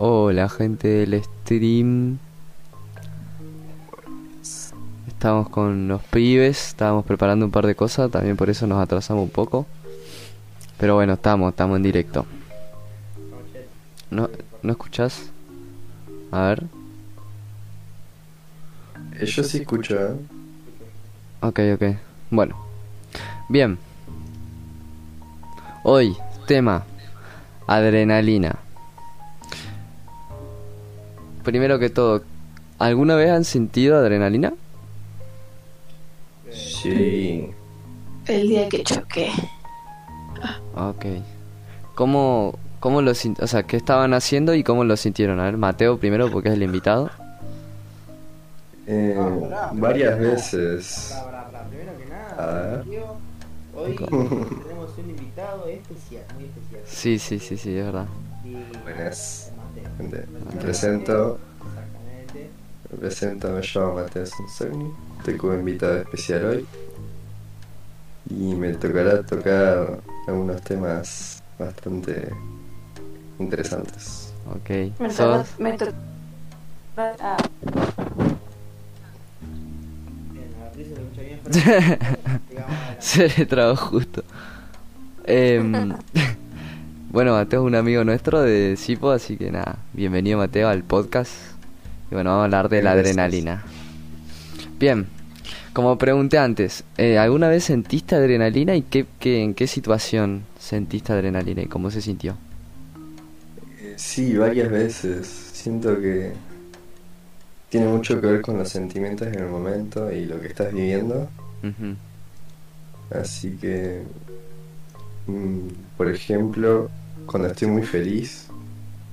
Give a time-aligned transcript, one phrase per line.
[0.00, 2.18] Hola gente del stream.
[5.08, 9.24] Estamos con los pibes, estábamos preparando un par de cosas, también por eso nos atrasamos
[9.24, 9.66] un poco.
[10.78, 12.26] Pero bueno, estamos, estamos en directo.
[14.12, 14.30] ¿No,
[14.62, 15.32] ¿no escuchás?
[16.30, 16.62] A ver.
[19.18, 20.14] Eh, Yo sí escucho, ¿eh?
[21.40, 21.96] Ok, ok.
[22.30, 22.56] Bueno.
[23.48, 23.76] Bien.
[25.82, 26.84] Hoy, tema.
[27.66, 28.60] Adrenalina.
[31.48, 32.24] Primero que todo,
[32.78, 34.52] ¿alguna vez han sentido adrenalina?
[36.52, 37.48] Sí.
[38.26, 39.30] El día que choqué.
[40.76, 41.06] Ok.
[41.94, 45.40] ¿Cómo, cómo lo O sea, ¿qué estaban haciendo y cómo lo sintieron?
[45.40, 47.10] A ver, Mateo primero porque es el invitado.
[48.86, 49.16] Eh,
[49.72, 51.14] varias veces.
[51.70, 52.84] Primero que nada,
[53.74, 56.82] hoy tenemos un invitado especial, muy especial.
[56.84, 58.06] Sí, sí, sí, sí, es verdad.
[58.44, 59.47] Y- Buenas.
[59.98, 61.38] Me presento.
[61.66, 62.50] Exactamente.
[62.90, 64.90] Me presento, me llamo Mateo Sonsogni.
[65.18, 66.66] Estoy como invitado especial hoy.
[68.30, 72.28] Y me tocará tocar algunos temas bastante
[73.38, 74.32] interesantes.
[74.54, 74.70] Ok.
[75.00, 75.48] Me ¿Sos?
[75.48, 75.92] tocó- me tocó-
[76.96, 77.36] ah,
[80.32, 81.40] Bien, a Beatriz se le escucha bien.
[81.44, 81.54] pero-
[82.48, 82.96] Digamos, adelante.
[83.02, 84.22] Se le trabó justo.
[85.24, 85.94] Em,
[87.10, 91.32] bueno, Mateo es un amigo nuestro de Sipo, así que nada, bienvenido Mateo al podcast.
[92.10, 93.62] Y bueno, vamos a hablar de la adrenalina.
[94.78, 95.06] Bien,
[95.72, 101.12] como pregunté antes, eh, ¿alguna vez sentiste adrenalina y qué, qué- en qué situación sentiste
[101.12, 102.36] adrenalina y cómo se sintió?
[103.80, 105.26] Eh, Sí, varias veces.
[105.26, 106.32] Siento que
[107.70, 111.28] tiene mucho que ver con los sentimientos en el momento y lo que estás viviendo.
[113.10, 114.02] Así que,
[115.26, 115.58] mm,
[115.96, 116.90] por ejemplo,
[117.30, 118.46] cuando estoy muy feliz,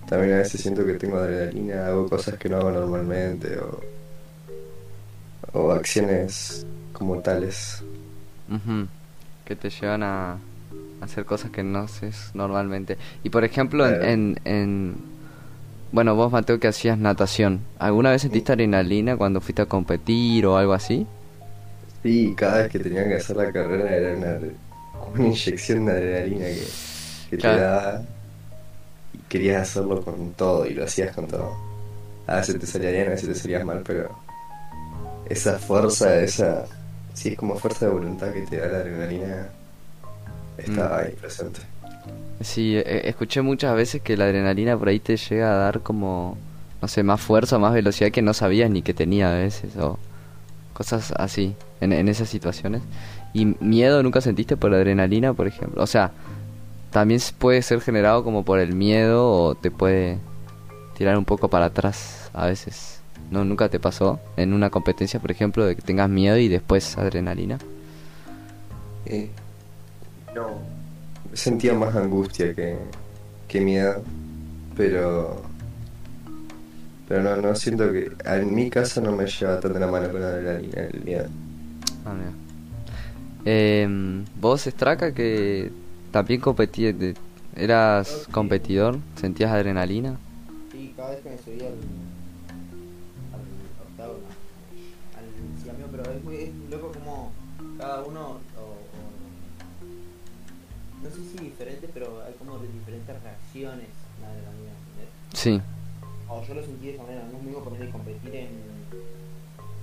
[0.07, 3.81] también a veces siento que tengo adrenalina, hago cosas que no hago normalmente o,
[5.53, 7.83] o acciones como tales.
[9.45, 10.37] Que te llevan a
[11.01, 12.97] hacer cosas que no haces normalmente.
[13.23, 14.09] Y por ejemplo, en, Claro.
[14.09, 14.95] en, en-
[15.91, 20.57] Bueno, vos Mateo que hacías natación, ¿alguna vez sentiste adrenalina cuando fuiste a competir o
[20.57, 21.05] algo así?
[22.01, 24.39] Sí, cada vez que tenía que hacer la carrera era una,
[25.13, 26.67] una inyección de adrenalina que,
[27.29, 27.55] que Claro.
[27.57, 28.01] te daba
[29.15, 31.55] y querías hacerlo con todo y lo hacías con todo.
[32.27, 34.09] A veces te salía bien, a veces te salías mal, pero
[35.29, 36.65] esa fuerza, esa...
[37.13, 39.47] Sí, es como fuerza de voluntad que te da la adrenalina.
[40.57, 41.05] Estaba Mm.
[41.05, 41.59] ahí presente.
[42.41, 46.37] Sí, e- escuché muchas veces que la adrenalina por ahí te llega a dar como,
[46.81, 49.97] no sé, más fuerza, más velocidad que no sabías ni que tenía a veces, o
[50.73, 52.81] cosas así, en, en esas situaciones.
[53.33, 55.81] ¿Y miedo nunca sentiste por adrenalina, por ejemplo?
[55.81, 56.11] O sea,
[56.95, 60.17] también puede ser generado como por el miedo o te puede
[60.97, 63.01] tirar un poco para atrás a veces.
[63.29, 63.43] ¿No?
[63.43, 67.57] ¿Nunca te pasó en una competencia, por ejemplo, de que tengas miedo y después adrenalina?
[69.05, 69.29] Eh,
[70.33, 70.61] no.
[71.33, 72.77] Sentía más angustia que,
[73.49, 74.01] que miedo,
[74.77, 75.41] pero...
[77.09, 78.09] Pero no, no siento que...
[78.23, 81.27] En mi caso no me lleva tan de la mano con la adrenalina, el miedo.
[82.05, 82.31] Ah, mira.
[83.43, 85.73] Em, vos, Straka, que
[86.15, 87.13] también competías, de-
[87.57, 90.15] eras competidor, sentías adrenalina.
[90.71, 91.75] Sí, cada vez que me subía al,
[93.35, 93.43] al
[93.83, 94.15] octavo,
[95.19, 95.27] al
[95.61, 97.31] ciamio, pero es muy es loco como
[97.77, 98.21] cada uno,
[98.55, 98.79] o, o-
[101.03, 103.89] no sé si diferente, pero hay como de diferentes reacciones
[104.21, 105.11] la adrenalina, ¿entendés?
[105.33, 105.61] Sí,
[106.31, 108.55] O yo lo sentí de esa manera, no es mismo poner competir en,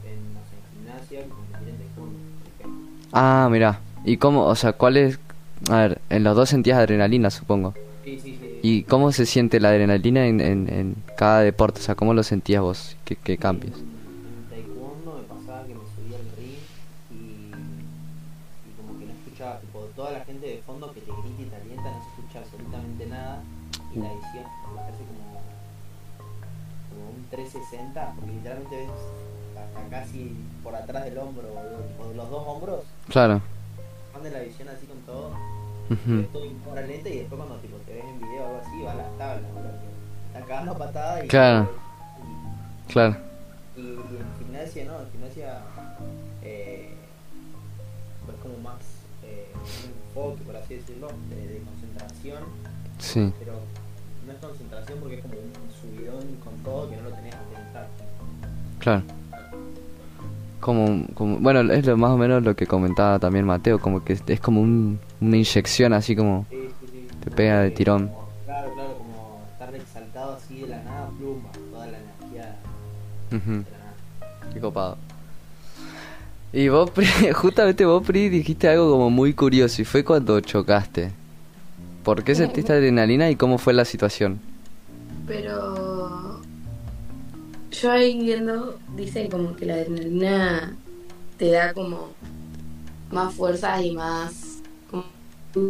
[0.08, 2.80] en, no sé, en gimnasia que competir en taekwondo, por ejemplo.
[3.12, 3.80] Ah, mira.
[4.02, 5.18] ¿Y cómo, o sea, cuál es?
[5.68, 7.74] A ver, en los dos sentías adrenalina, supongo.
[8.04, 8.48] Sí, sí, sí.
[8.62, 11.80] ¿Y cómo se siente la adrenalina en, en, en cada deporte?
[11.80, 12.96] O sea, ¿cómo lo sentías vos?
[13.04, 13.74] ¿Qué, qué cambios?
[13.76, 16.58] En, taekwondo me pasaba que me subía al ring
[17.12, 17.22] y,
[18.68, 21.44] y como que no escuchaba, tipo, toda la gente de fondo que te grita y
[21.46, 23.42] te alienta, no se escucha absolutamente nada.
[23.94, 24.44] Y la edición
[24.74, 25.42] me parece como,
[26.90, 28.90] como un 360, porque literalmente ves
[29.58, 31.48] hasta casi por atrás del hombro,
[31.88, 33.42] tipo, de los dos hombros, Claro.
[34.22, 34.81] la visión así
[35.92, 39.50] y después cuando tipo, te ves en video o algo así, va a las tablas,
[39.52, 41.28] que Están cagando patadas y.
[41.28, 41.70] Claro.
[42.88, 43.16] y- Claro.
[43.76, 45.00] y, y en gimnasia, ¿no?
[45.00, 45.58] En gimnasia
[46.42, 46.90] eh,
[48.28, 48.76] es como más
[49.24, 52.42] eh, un enfoque, por así decirlo, de, de concentración,
[52.98, 53.32] Sí.
[53.38, 53.54] pero
[54.26, 57.56] no es concentración porque es como un subidón con todo que no lo tenías que
[57.56, 57.86] pensar.
[58.78, 59.02] Claro.
[60.60, 64.12] Como, como, bueno, es lo más o menos lo que comentaba también Mateo, como que
[64.12, 67.16] es, es como un, una inyección así como Sí, sí, sí.
[67.24, 68.08] te pega de tirón.
[68.08, 71.08] como- claro, claro, como estar exaltado así de la nada
[73.28, 73.50] Ujú.
[73.52, 74.52] de la nada.
[74.52, 74.98] Qué copado.
[76.52, 81.10] Y vos, Pri, justamente vos, Pri, dijiste algo como muy curioso y fue cuando chocaste.
[82.04, 84.40] ¿Por qué sentiste adrenalina y cómo fue la situación?
[85.26, 86.40] Pero
[87.70, 90.76] yo ahí viendo, dicen como que la adrenalina
[91.38, 92.08] te da como
[93.12, 94.32] más fuerzas y más,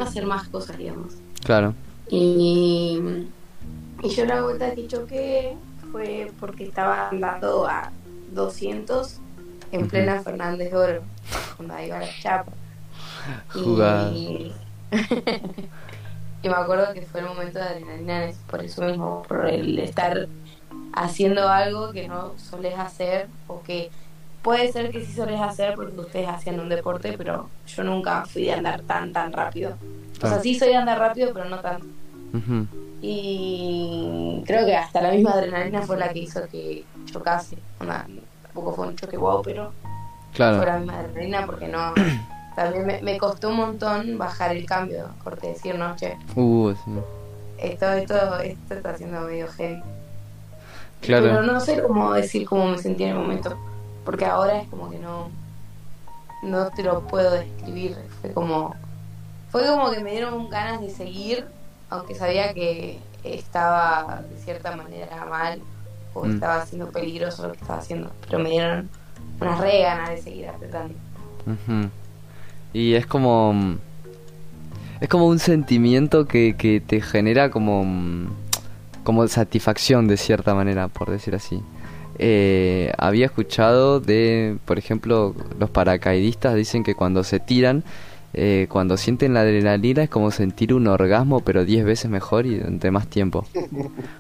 [0.01, 1.15] hacer más cosas, digamos.
[1.45, 1.75] Claro.
[2.09, 3.01] Y,
[4.03, 5.57] y yo la vuelta que choqué
[5.91, 7.91] fue porque estaba andando a
[8.33, 9.19] 200
[9.73, 11.03] en plena Fernández de Oro,
[11.57, 12.53] cuando iba a la chapa.
[13.55, 14.53] Y,
[16.43, 20.29] y me acuerdo que fue el momento de adrenalina por eso mismo, por el estar
[20.93, 23.91] haciendo algo que no solés hacer o que
[24.43, 28.45] puede ser que sí solés hacer porque ustedes hacían un deporte, pero yo nunca fui
[28.45, 29.75] de andar tan, tan rápido.
[30.23, 31.87] O sea, sí soy de andar rápido, pero no tanto.
[33.01, 37.57] Y creo que hasta la misma adrenalina fue la que hizo que chocase.
[37.81, 38.07] Onda,
[38.43, 39.91] tampoco fue un choque guau, pero fue
[40.37, 40.65] Claro.
[40.65, 41.93] la misma adrenalina porque no.
[42.57, 46.91] También me, me costó un montón bajar el cambio, corte decir, no, che, Uh, sí.
[47.59, 49.83] esto, esto, esto está siendo medio heavy.
[51.01, 51.25] Claro.
[51.27, 53.57] Pero no sé cómo decir cómo me sentí en el momento,
[54.05, 55.29] porque ahora es como que no,
[56.43, 57.97] no te lo puedo describir.
[58.21, 58.75] Fue como,
[59.51, 61.47] fue como que me dieron ganas de seguir,
[61.91, 65.61] aunque sabía que estaba de cierta manera mal
[66.15, 66.33] o Mm.
[66.35, 68.91] estaba siendo peligroso lo que estaba haciendo, pero me dieron
[69.41, 70.95] unas re ganas de seguir apretando.
[71.47, 71.89] Ujú.
[72.73, 73.77] Y es como...
[75.01, 77.85] Es como un sentimiento que, que te genera como...
[79.05, 81.61] Como satisfacción de cierta manera, por decir así.
[82.19, 87.85] Eh, había escuchado de, por ejemplo, los paracaidistas dicen que cuando se tiran,
[88.35, 92.57] eh, cuando sienten la adrenalina es como sentir un orgasmo, pero 10 veces mejor y
[92.57, 93.47] durante más tiempo.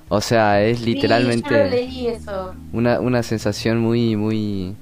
[0.08, 4.74] O sea, es Sí, literalmente leí eso, una, una sensación muy, muy,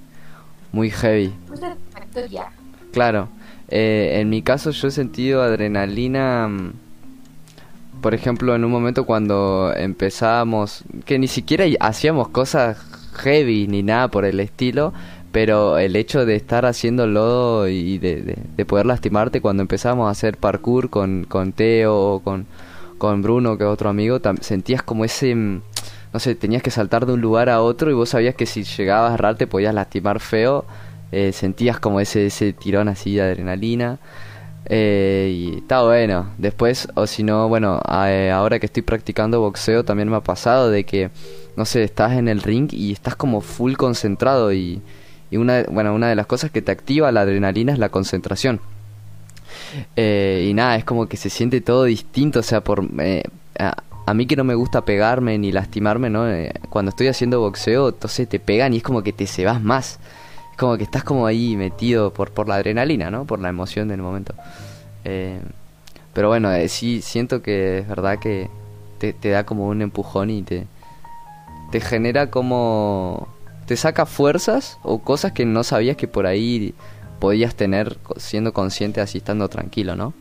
[0.73, 1.33] muy heavy.
[1.55, 2.47] satisfactoria.
[2.93, 3.29] Claro,
[3.69, 6.73] eh, en mi caso yo he sentido adrenalina, mm,
[8.01, 12.79] por ejemplo, en un momento cuando empezábamos, que ni siquiera hacíamos cosas
[13.15, 14.93] heavy ni nada por el estilo,
[15.33, 20.11] pero el hecho de estar haciéndolo y de, de, de poder lastimarte cuando empezábamos a
[20.11, 22.47] hacer parkour con, con Teo o con,
[22.99, 25.35] con Bruno, que es otro amigo, sentías como ese...
[25.35, 25.63] mm,
[26.13, 28.65] No sé, tenías que saltar de un lugar a otro y vos sabías que si
[28.65, 30.65] llegabas a errar te podías lastimar feo
[31.13, 33.99] eh, sentías como ese, ese tirón así de adrenalina.
[34.67, 36.31] eh, y está bueno.
[36.39, 40.71] Después, o si no, bueno, eh, ahora que estoy practicando boxeo también me ha pasado
[40.71, 41.11] de que,
[41.57, 44.81] no sé, estás en el ring y estás como full concentrado y,
[45.31, 48.61] y una, bueno, una de las cosas que te activa la adrenalina es la concentración.
[49.97, 52.85] Eh, y nada, es como que se siente todo distinto, o sea, por...
[52.99, 53.23] eh,
[53.59, 56.29] a, mí que no me gusta pegarme ni lastimarme, ¿no?
[56.29, 60.01] Eh, cuando estoy haciendo boxeo, entonces te pegan y es como que te cebas más.
[60.53, 63.25] Es como que estás como ahí metido por, por la adrenalina, ¿no?
[63.25, 64.35] Por la emoción del momento.
[65.05, 65.41] Eh,
[66.13, 68.51] pero bueno, sí siento que es verdad que
[68.99, 70.67] te, te da como un empujón y te,
[71.71, 73.29] te genera como...
[73.67, 76.75] Te saca fuerzas o cosas que no sabías que por ahí
[77.21, 80.13] podías tener siendo consciente así estando tranquilo, ¿no?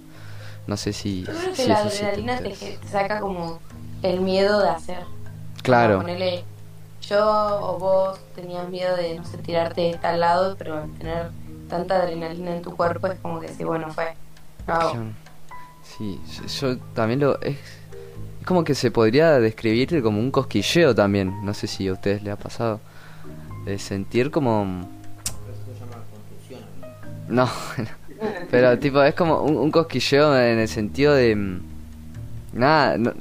[0.67, 1.23] No sé si...
[1.23, 3.59] Yo creo que si la eso sí te adrenalina te, saca como
[4.03, 5.03] el miedo de hacer.
[5.63, 5.95] Claro.
[5.95, 6.43] Como ponele,
[7.01, 11.31] yo o vos tenías miedo de, no sé, tirarte de tal lado, pero tener
[11.69, 14.13] tanta adrenalina en tu cuerpo es como que sí, bueno, fue.
[15.81, 16.21] Sí,
[16.59, 17.41] yo, también lo...
[17.41, 17.57] Es
[18.49, 21.45] como que se podría describir como un cosquilleo también.
[21.45, 22.79] No sé si a ustedes les ha pasado.
[23.63, 24.61] De sentir como...
[24.63, 24.87] Amigo.
[27.29, 27.47] No,
[28.51, 31.35] pero tipo es como un, un cosquilleo en el sentido de...
[31.35, 31.59] mm,
[32.53, 33.13] Nada, no-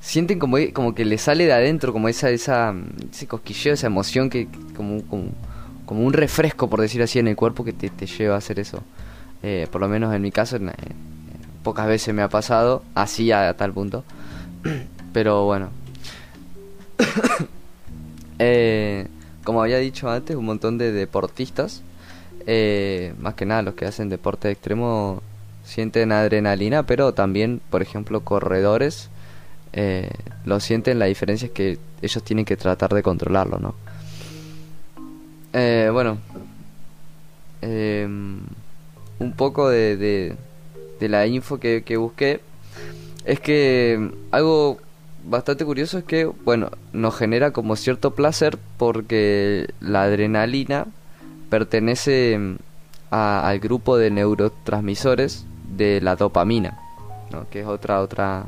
[0.00, 3.86] sienten como, como que le sale de adentro como esa, esa mm, ese cosquilleo, esa
[3.86, 4.46] emoción que
[4.76, 5.28] como, como,
[5.86, 8.60] como un refresco por decir así en el cuerpo que te, te lleva a hacer
[8.60, 8.82] eso.
[9.42, 10.58] Eh, por lo menos en mi caso,
[11.62, 14.04] pocas veces me ha pasado así a, tal punto.
[15.12, 15.70] Pero bueno.
[18.40, 19.06] Eh,
[19.44, 21.82] como había dicho antes, un montón de deportistas,
[22.46, 25.22] eh, más que nada los que hacen deporte extremo,
[25.64, 29.08] sienten adrenalina, pero también, por ejemplo, corredores,
[29.72, 30.10] eh,
[30.44, 33.76] lo sienten, la diferencia es que ellos tienen que tratar de controlarlo, ¿no?
[35.92, 36.18] Bueno,
[37.62, 38.40] em,
[39.20, 40.36] un poco de, de,
[40.98, 42.40] de la info que, que busqué
[43.24, 44.78] es que algo
[45.26, 50.86] bastante curioso es que, bueno, nos genera como cierto placer porque la adrenalina
[51.50, 52.38] pertenece
[53.10, 55.44] a- al grupo de neurotransmisores
[55.76, 56.78] de la dopamina,
[57.30, 57.48] ¿no?
[57.50, 58.44] Que es otra, otra,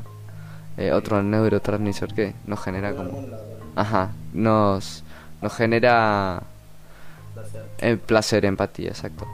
[0.77, 3.25] eh, otro neurotransmisor que nos genera como...
[3.75, 5.03] Ajá, nos,
[5.41, 6.43] nos genera
[7.33, 7.65] Placer.
[7.79, 9.27] eh, placer, empatía, exacto.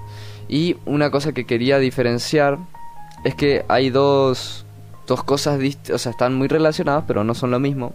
[0.49, 2.57] Y una cosa que quería diferenciar
[3.23, 4.65] es que hay dos,
[5.07, 5.59] dos cosas,
[5.91, 7.93] o sea, están muy relacionadas, pero no son lo mismo.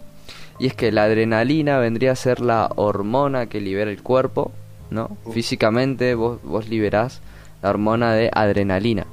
[0.59, 4.51] Y es que la adrenalina vendría a ser la hormona que libera el cuerpo,
[4.89, 5.17] ¿no?
[5.31, 7.21] Físicamente vos, vos liberás
[7.61, 9.05] la hormona de adrenalina.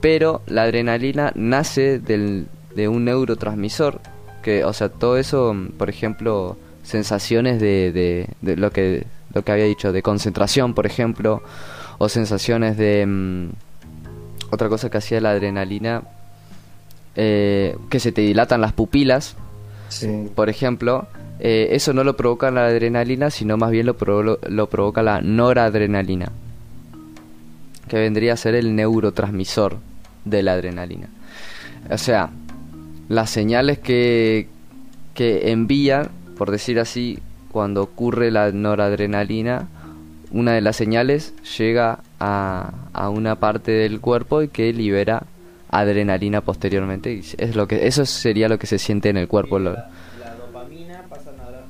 [0.00, 4.00] Pero la adrenalina nace del, de un neurotransmisor,
[4.42, 9.52] que, o sea, todo eso, por ejemplo, sensaciones de, de, de lo que lo que
[9.52, 11.42] había dicho, de concentración, por ejemplo,
[11.98, 13.04] o sensaciones de...
[13.04, 13.48] mm,
[14.50, 16.02] otra cosa que hacía la adrenalina,
[17.16, 19.36] eh, que se te dilatan las pupilas,
[19.88, 20.28] Sí.
[20.34, 21.06] por ejemplo,
[21.40, 25.20] eh, eso no lo provoca la adrenalina, sino más bien lo, provo- lo provoca la
[25.20, 26.30] noradrenalina,
[27.88, 29.76] que vendría a ser el neurotransmisor
[30.24, 31.08] de la adrenalina.
[31.90, 32.30] O sea,
[33.08, 34.48] las señales que,
[35.14, 37.18] que envían, por decir así,
[37.52, 39.68] cuando ocurre la noradrenalina,
[40.32, 45.24] una de las señales llega a, a una parte del cuerpo y que libera
[45.80, 47.20] adrenalina posteriormente.
[47.38, 49.58] Es lo que, eso sería lo que se siente en el cuerpo.
[49.58, 49.88] La,
[50.38, 51.60] dopamina pasa a la,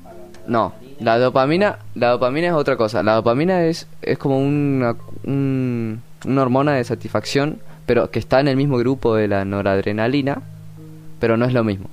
[0.47, 3.03] no, la dopamina, la dopamina es otra cosa.
[3.03, 8.49] La dopamina es, es como una, un- una hormona de satisfacción, pero que está en
[8.49, 10.43] el mismo grupo de la noradrenalina,
[11.21, 11.89] pero no es lo mismo.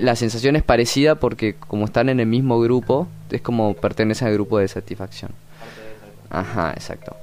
[0.00, 4.34] La sensación es parecida porque como están en el mismo grupo, es como pertenecen al
[4.34, 5.32] grupo de satisfacción.
[6.30, 7.16] Ajá, exacto.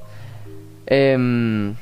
[0.85, 1.73] Em,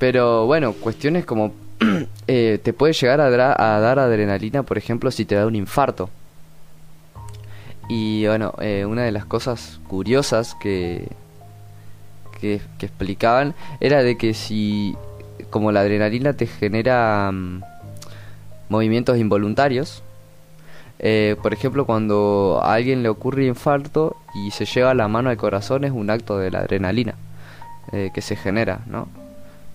[0.00, 1.52] pero bueno, cuestiones como
[2.26, 5.54] eh, te puede llegar a, dra- a dar adrenalina, por ejemplo, si te da un
[5.54, 6.08] infarto.
[7.90, 11.06] Y bueno, eh, una de las cosas curiosas que,
[12.40, 14.96] que, explicaban era de que si,
[15.50, 17.62] como la adrenalina te genera mm,
[18.70, 20.02] movimientos involuntarios,
[20.98, 25.36] eh, por ejemplo, cuando a alguien le ocurre infarto y se lleva la mano al
[25.36, 27.16] corazón es un acto de la adrenalina
[28.14, 29.08] que se genera, ¿no?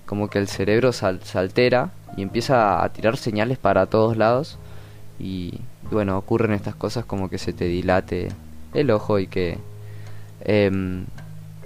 [0.06, 4.58] Como que el cerebro sal- se altera y empieza a tirar señales para todos lados
[5.20, 5.60] y,
[5.92, 8.30] bueno, ocurren estas cosas como que se te dilate
[8.74, 9.58] el ojo y que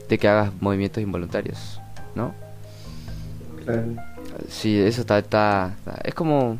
[0.08, 1.80] de que hagas movimientos involuntarios,
[2.16, 2.34] ¿no?
[3.66, 3.84] Claro.
[4.48, 6.58] Sí, eso está, está, está- es como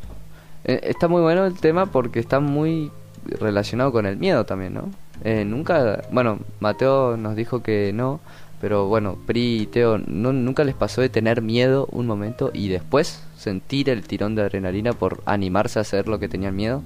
[0.66, 2.92] eh, está muy bueno el tema porque está muy
[3.40, 4.90] relacionado con el miedo también, ¿no?
[5.24, 8.20] Eh, nunca, bueno, Mateo nos dijo que no,
[8.60, 12.70] pero bueno, Pri y Teo, ¿no, ¿nunca les pasó de tener miedo un momento y
[12.70, 16.84] después sentir el tirón de adrenalina por animarse a hacer lo que tenían miedo?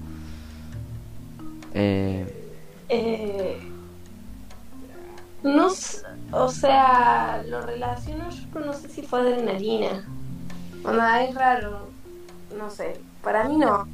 [1.73, 2.25] Eh,
[2.89, 3.73] Eh,
[5.43, 5.67] no,
[6.31, 10.03] o sea, lo relaciono yo, pero no sé si fue adrenalina.
[10.83, 11.93] Onda, es raro,
[12.57, 13.87] no sé, para mí no.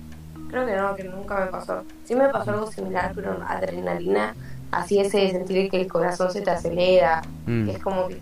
[0.48, 1.86] Creo que no, que nunca me pasó.
[2.03, 4.36] Sí me pasó algo similar, pero adrenalina,
[4.71, 8.21] así ese de sentir que el corazón se te acelera, mm, que es como que,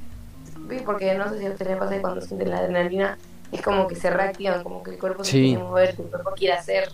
[0.86, 3.18] porque no sé si a ustedes les pasa que cuando sienten la adrenalina,
[3.52, 6.32] es como que se reactivan, como que el cuerpo se quiere mover, que el cuerpo
[6.36, 6.90] quiere hacer,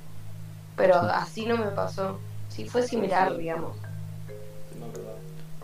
[0.75, 2.19] pero así no me pasó.
[2.49, 3.77] Sí fue similar, digamos.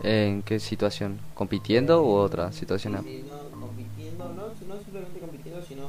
[0.02, 1.20] ¿En qué situación?
[1.34, 3.04] ¿Compitiendo u otra situación?
[3.04, 5.84] Sí, sí, no, compitiendo, no, no simplemente compitiendo, sino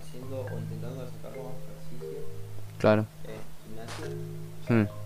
[0.00, 2.18] haciendo o intentando sacar como ejercicio,
[2.78, 3.06] Claro.
[3.24, 4.74] eh, gimnasio.
[4.74, 5.05] Mm,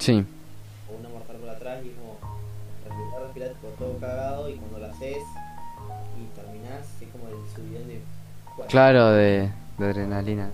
[0.00, 0.24] sí,
[0.90, 2.18] o una mortal por atrás, y es como
[2.84, 5.18] respirar, respirar, tipo, todo cagado, y cuando lo haces
[6.18, 8.02] y terminás, es como el subidón de.
[8.56, 10.50] bueno, claro, de, de adrenalina.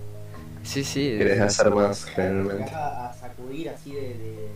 [0.63, 2.75] Sí, sí, de, Querés hacer más, te generalmente.
[2.75, 4.01] a, a sacudir así de.
[4.03, 4.49] de, de,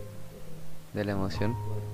[0.92, 1.52] de la emoción.
[1.52, 1.89] de-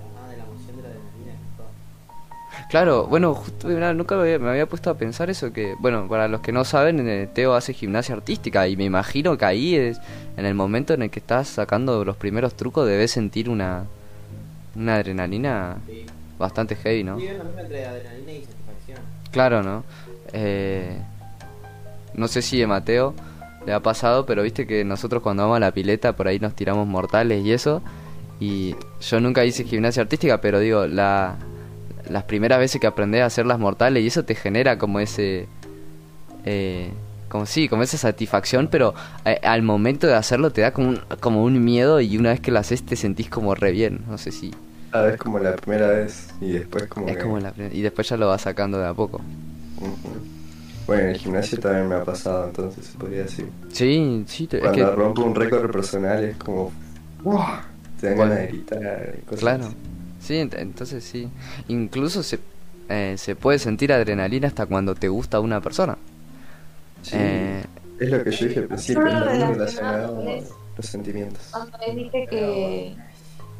[2.68, 6.26] Claro, bueno, justo nunca me había, me había puesto a pensar eso que, bueno, para
[6.26, 10.00] los que no saben, eh, Teo hace gimnasia artística y me imagino que ahí es
[10.36, 13.84] en el momento en el que estás sacando los primeros trucos debes sentir una
[14.74, 16.04] una adrenalina Sí.
[16.38, 17.18] bastante heavy, ¿no?
[17.18, 18.98] Sí, es lo mismo entre adrenalina y satisfacción.
[19.30, 19.84] Claro, ¿no?
[20.32, 20.98] Eh,
[22.14, 23.14] no sé si a Mateo
[23.64, 26.54] le ha pasado, pero viste que nosotros cuando vamos a la pileta por ahí nos
[26.54, 27.80] tiramos mortales y eso.
[28.38, 31.36] Y yo nunca hice gimnasia artística, pero digo, la,
[32.10, 35.46] las primeras veces que aprendés a hacer las mortales y eso te genera como ese...
[36.44, 36.90] Eh,
[37.28, 38.94] como sí, como esa satisfacción, pero
[39.24, 42.40] eh, al momento de hacerlo te da como un, como un miedo y una vez
[42.40, 44.00] que lo haces te sentís como re bien.
[44.08, 44.52] No sé si...
[44.92, 47.22] A veces como la primera vez y después como Es que...
[47.22, 49.20] como la Y después ya lo vas sacando de a poco.
[50.86, 53.48] Bueno, en el gimnasio también me ha pasado, entonces se podría decir.
[53.72, 54.96] Sí, sí, te- es Cuando que...
[54.96, 56.72] rompo un récord personal es como...
[57.24, 57.40] ¡Wow!
[58.00, 58.30] Te dan Bueno.
[58.34, 59.64] ganas de gritar y cosas Claro.
[59.66, 59.76] así.
[60.26, 61.28] Sí, ent- entonces sí.
[61.68, 62.40] Incluso se,
[62.88, 65.96] eh, se puede sentir adrenalina hasta cuando te gusta una persona.
[67.02, 67.16] Sí.
[67.16, 67.64] Eh,
[68.00, 70.58] Es lo que yo dije al principio, relacionaba relacionado con eso.
[70.76, 71.42] los sentimientos.
[71.52, 72.96] Cuando les dije que,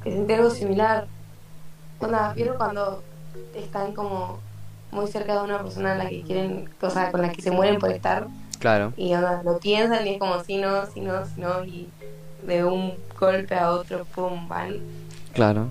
[0.03, 1.07] que sentí algo similar.
[2.01, 3.03] Onda, ¿vieron cuando
[3.55, 4.39] están como
[4.91, 7.51] muy cerca de una persona en la que quieren, o sea, con la que se
[7.51, 8.27] mueren por estar?
[8.59, 11.89] Claro, Y onda, lo piensan y es como si no, si no, si no, y
[12.47, 14.75] de un golpe a otro, pum, van.
[15.33, 15.71] claro.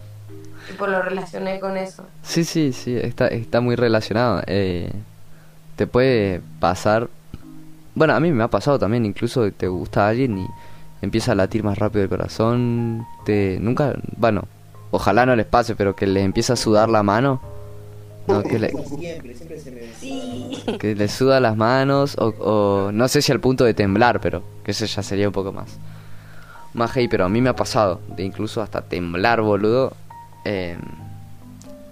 [0.70, 2.04] Y por lo relacioné con eso.
[2.24, 4.42] Sí, sí, sí, está, está muy relacionado.
[4.48, 4.92] Eh,
[5.76, 7.08] te puede pasar...
[7.94, 10.48] Bueno, a mí me ha pasado también, incluso te gusta alguien y
[11.02, 13.06] empieza a latir más rápido el corazón.
[13.26, 14.44] Te nunca, bueno,
[14.92, 17.40] ojalá no les pase, pero que les empieza a sudar la mano.
[18.28, 20.58] No, que, le- Siempre, siempre se me Sí.
[20.80, 24.44] que les suda las manos o, o no sé si al punto de temblar, pero
[24.64, 25.78] que eso ya sería un poco más.
[26.74, 29.94] Más hey, pero a mí me ha pasado de incluso hasta temblar, boludo.
[30.46, 30.78] Eh,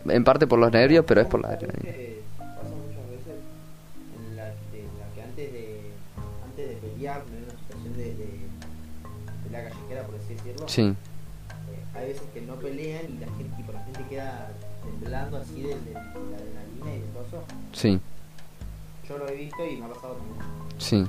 [0.06, 1.92] en parte por los nervios, pero es por la adrenalina.
[2.38, 3.40] Pasa muchas veces
[4.30, 5.82] en la, de, la que antes de
[6.46, 8.48] antes de pelear, en una situación de, de
[9.44, 10.96] pelea callejera, por así decirlo, Sí, eh,
[11.96, 14.50] hay veces que no pelean y la gente, tipo, la gente queda
[14.84, 17.44] temblando así de, de- de la adrenalina y de todo eso.
[17.72, 18.00] sí,
[19.08, 20.38] Yo lo he visto y me ha pasado también.
[20.78, 21.06] sí.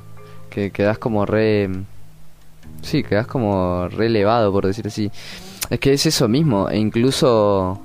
[0.50, 1.68] Que quedas como re...
[2.82, 5.10] Sí, quedas como re elevado, por decir así.
[5.70, 7.80] Es que es eso mismo, e incluso...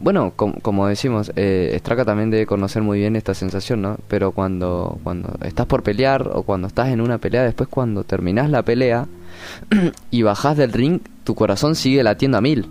[0.00, 3.98] Bueno, com- como decimos, eh, Straka también debe conocer muy bien esta sensación, ¿no?
[4.08, 8.50] Pero cuando, cuando estás por pelear o cuando estás en una pelea, después cuando terminás
[8.50, 9.06] la pelea
[10.10, 12.66] y bajás del ring, tu corazón sigue latiendo a mil.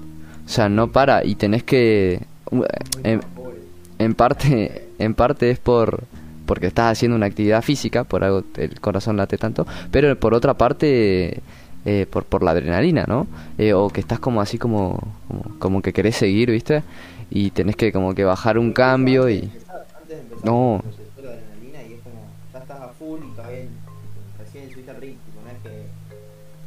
[0.46, 2.22] O sea, no para y tenés que...
[2.50, 2.66] Muy
[3.04, 3.22] en,
[3.98, 6.04] en parte en parte es por
[6.46, 10.56] porque estás haciendo una actividad física, por algo el corazón late tanto, pero por otra
[10.56, 11.42] parte
[11.86, 13.28] eh, por, por la adrenalina, ¿no?
[13.58, 16.84] Eh, o que estás como así como, como como que querés seguir, ¿viste?
[17.30, 20.84] Y tenés que como que bajar un cambio y Antes de empezar, No.
[21.16, 22.22] fue la adrenalina y es como,
[22.54, 23.60] ya estás a full y todavía
[24.40, 25.86] recién subiste al ring, tipo, no es que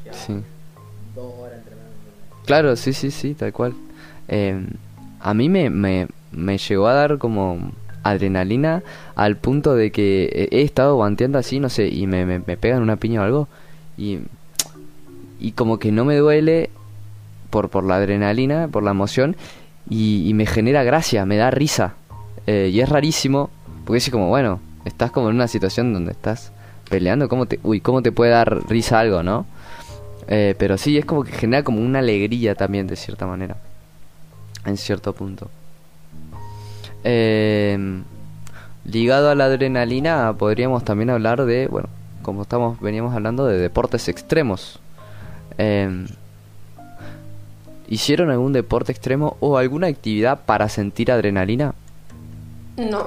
[0.04, 0.34] ya sí.
[1.14, 1.90] dos horas entrenando.
[2.46, 3.74] Claro, sí, sí, sí, tal cual.
[4.28, 4.66] Eh,
[5.20, 8.82] a mí me, me, me llegó a dar como adrenalina
[9.14, 12.82] al punto de que he estado guanteando así, no sé, y me, me, me pegan
[12.82, 13.48] una piña o algo,
[13.96, 14.18] y,
[15.44, 16.70] y como que no me duele
[17.50, 19.36] por, por la adrenalina, por la emoción,
[19.90, 21.96] y, me genera gracia, me da risa.
[22.46, 23.50] Eh, y es rarísimo,
[23.84, 26.50] porque es como, bueno, estás como en una situación donde estás
[26.88, 29.44] peleando, ¿cómo te, uy, ¿cómo te puede dar risa algo, no?
[30.28, 33.58] Eh, pero sí, es como que genera como una alegría también, de cierta manera.
[34.64, 35.50] En cierto punto.
[37.04, 38.02] Eh,
[38.86, 41.90] ligado a la adrenalina, podríamos también hablar de, bueno,
[42.22, 44.80] como estamos veníamos hablando de deportes extremos.
[45.58, 46.06] Eh,
[47.86, 51.74] ¿Hicieron algún deporte extremo o alguna actividad para sentir adrenalina?
[52.76, 53.06] No.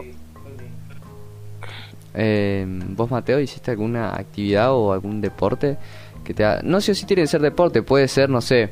[2.14, 5.78] Eh, ¿Vos, Mateo, hiciste alguna actividad o algún deporte
[6.24, 6.62] que te ha...
[6.64, 8.72] No sé si tiene que ser deporte, puede ser, no sé,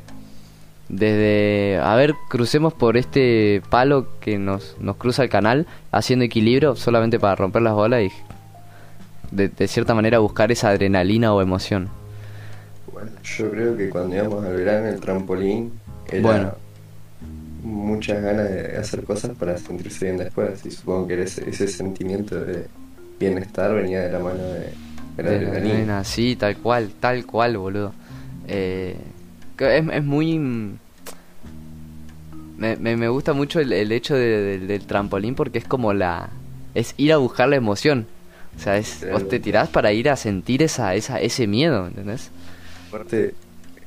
[0.89, 1.79] desde...
[1.81, 7.19] A ver, crucemos por este palo que nos, nos cruza el canal, haciendo equilibrio solamente
[7.19, 8.11] para romper las bolas y
[9.31, 11.89] de, de cierta manera buscar esa adrenalina o emoción.
[12.91, 15.71] Bueno, yo creo que cuando íbamos al verano el trampolín
[16.07, 16.53] era Bueno.
[17.63, 22.39] muchas ganas de hacer cosas para sentirse bien después y supongo que ese, ese sentimiento
[22.39, 22.67] de
[23.19, 24.59] bienestar venía de la mano de,
[25.17, 26.03] de la adrenalina.
[26.03, 27.93] sí, tal cual, tal cual, boludo.
[28.47, 28.95] Eh,
[29.57, 30.37] es, es muy...
[30.37, 30.77] mm,
[32.57, 35.93] Me, me, me gusta mucho el, el hecho de- del- del trampolín porque es como
[35.93, 36.29] la...
[36.73, 38.05] Es ir a buscar la emoción.
[38.57, 42.29] O sea, es, vos te tirás para ir a sentir esa, esa, ese miedo, ¿entendés?
[42.95, 43.35] Aparte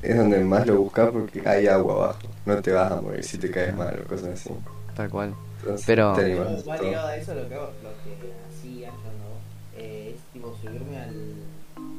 [0.03, 3.39] es donde más lo buscas porque hay agua abajo, no te vas a morir si
[3.39, 4.51] te caes mal o cosas así.
[4.95, 5.33] Tal cual.
[5.61, 9.81] Entonces, Pero- te animas ligado a eso, lo que, hago- lo que hacía yo no,
[9.81, 11.33] eh, es tipo subirme al,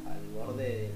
[0.06, 0.90] al borde del,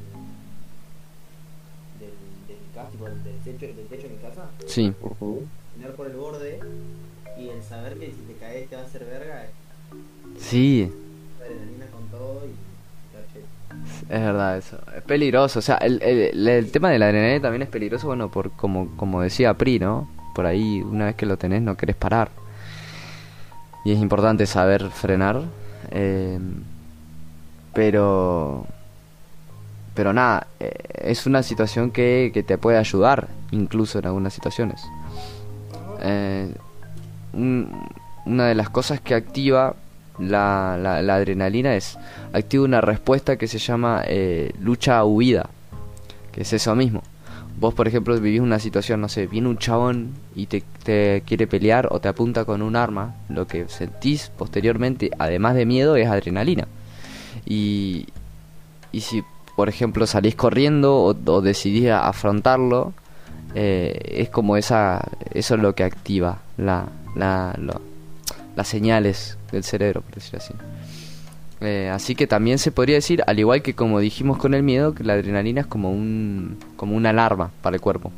[1.99, 2.11] del,
[2.49, 5.43] de mi casa, tipo del techo, del techo de mi casa, Sí, Ujú.
[5.77, 6.61] mirar por el borde
[7.39, 9.47] y el saber que si te caes te va a hacer verga,
[10.39, 10.91] sí,
[11.43, 12.74] adrenalina con todo y.
[14.09, 14.79] es verdad eso.
[14.97, 18.31] Es peligroso, o sea, el, el, el tema de la adrenalina también es peligroso, bueno,
[18.31, 20.09] por como, como decía Pri, ¿no?
[20.35, 22.31] Por ahí, una vez que lo tenés, no querés parar.
[23.85, 25.43] Y es importante saber frenar.
[25.91, 26.39] eh,
[27.73, 28.67] pero...
[29.95, 34.83] Pero nada, eh, es una situación que, que te puede ayudar, incluso en algunas situaciones.
[36.01, 36.53] Eh,
[37.33, 37.89] un-
[38.27, 39.77] una de las cosas que activa
[40.19, 41.99] la, la, la adrenalina es
[42.33, 45.49] activa una respuesta que se llama eh, lucha-huida,
[46.33, 47.03] que es eso mismo.
[47.59, 51.47] Vos, por ejemplo, vivís una situación, no sé, viene un chabón y te, te quiere
[51.47, 56.09] pelear o te apunta con un arma, lo que sentís posteriormente, además de miedo, es
[56.09, 56.67] adrenalina.
[57.47, 58.07] Y,
[58.91, 59.23] y si,
[59.55, 62.93] por ejemplo, salís corriendo o, decidís afrontarlo,
[63.55, 67.55] eh, es como esa, eso es lo que activa la, la,
[68.57, 70.55] las señales del cerebro, por decirlo así.
[71.61, 74.95] Eh, así que también se podría decir, al igual que como dijimos con el miedo,
[74.95, 78.13] que la adrenalina es como un como una alarma para el cuerpo,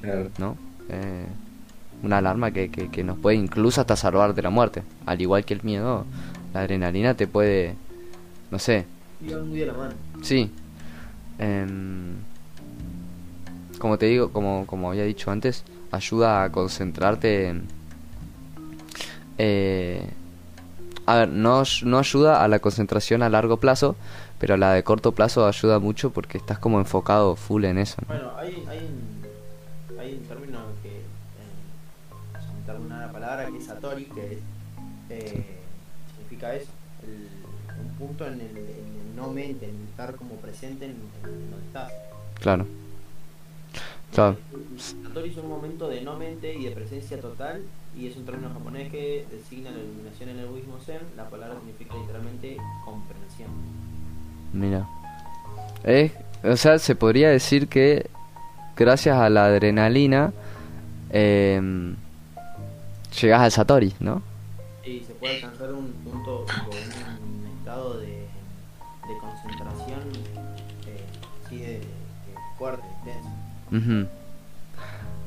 [0.00, 0.28] Claro.
[0.38, 0.56] ¿no?
[0.88, 1.26] Eh,
[2.02, 4.82] una alarma que, que, que nos puede incluso hasta salvar de la muerte.
[5.06, 6.06] Al igual que el miedo,
[6.54, 7.74] la adrenalina te puede,
[8.50, 8.86] no sé,
[9.20, 9.94] muy de la mano.
[10.22, 10.50] Sí.
[11.38, 12.14] Em,
[13.78, 17.48] como te digo, como, como había dicho antes, ayuda a concentrarte.
[17.48, 17.79] en-
[19.42, 20.06] eh,
[21.06, 23.96] a ver, no, no ayuda a la concentración a largo plazo,
[24.38, 27.96] pero a la de corto plazo ayuda mucho porque estás como enfocado full en eso.
[28.02, 28.08] ¿no?
[28.14, 34.38] Bueno, hay, hay, un, hay un término que, eh, la palabra, que es Satori, que
[35.10, 35.44] eh,
[36.16, 36.70] significa eso,
[37.02, 37.28] el-
[37.82, 40.92] un punto en el, en el no mente, en estar como presente en,
[41.24, 41.92] en donde estás.
[42.40, 42.66] Claro.
[44.14, 44.36] Claro.
[45.02, 47.62] Satori es un momento de no mente y de presencia total,
[47.96, 51.00] y es un término japonés que designa la iluminación en el budismo zen.
[51.16, 53.50] La palabra significa literalmente comprensión.
[54.52, 54.86] Mira.
[55.84, 58.08] Es, o sea, se podría decir que
[58.76, 60.32] gracias a la adrenalina
[61.10, 61.96] em,
[63.20, 64.22] llegas al Satori, ¿no?
[64.84, 70.00] Y se puede alcanzar un punto, un estado de, de concentración
[70.86, 71.84] eh, de, de
[72.58, 74.08] fuerte, intenso.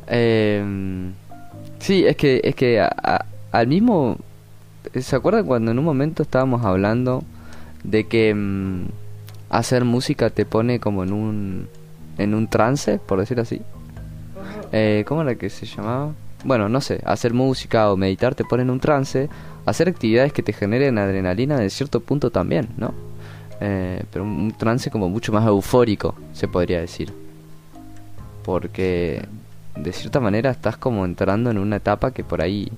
[0.08, 1.13] Em,
[1.83, 4.17] sí, es que, es que a- a- al mismo...
[4.99, 7.23] ¿Se acuerdan cuando en un momento estábamos hablando
[7.83, 8.85] de que mm,
[9.49, 11.67] hacer música te pone como en un,
[12.17, 13.61] en un trance, por decirlo así?
[14.71, 16.11] Eh, ¿Cómo era que se llamaba?
[16.43, 19.29] Bueno, no sé, hacer música o meditar te pone en un trance,
[19.65, 22.93] hacer actividades que te generen adrenalina de cierto punto también, ¿no?
[23.61, 27.13] Eh, pero un, un trance como mucho más eufórico, se podría decir.
[28.43, 29.25] Porque
[29.75, 32.71] de cierta manera estás como entrando en una etapa que por ahí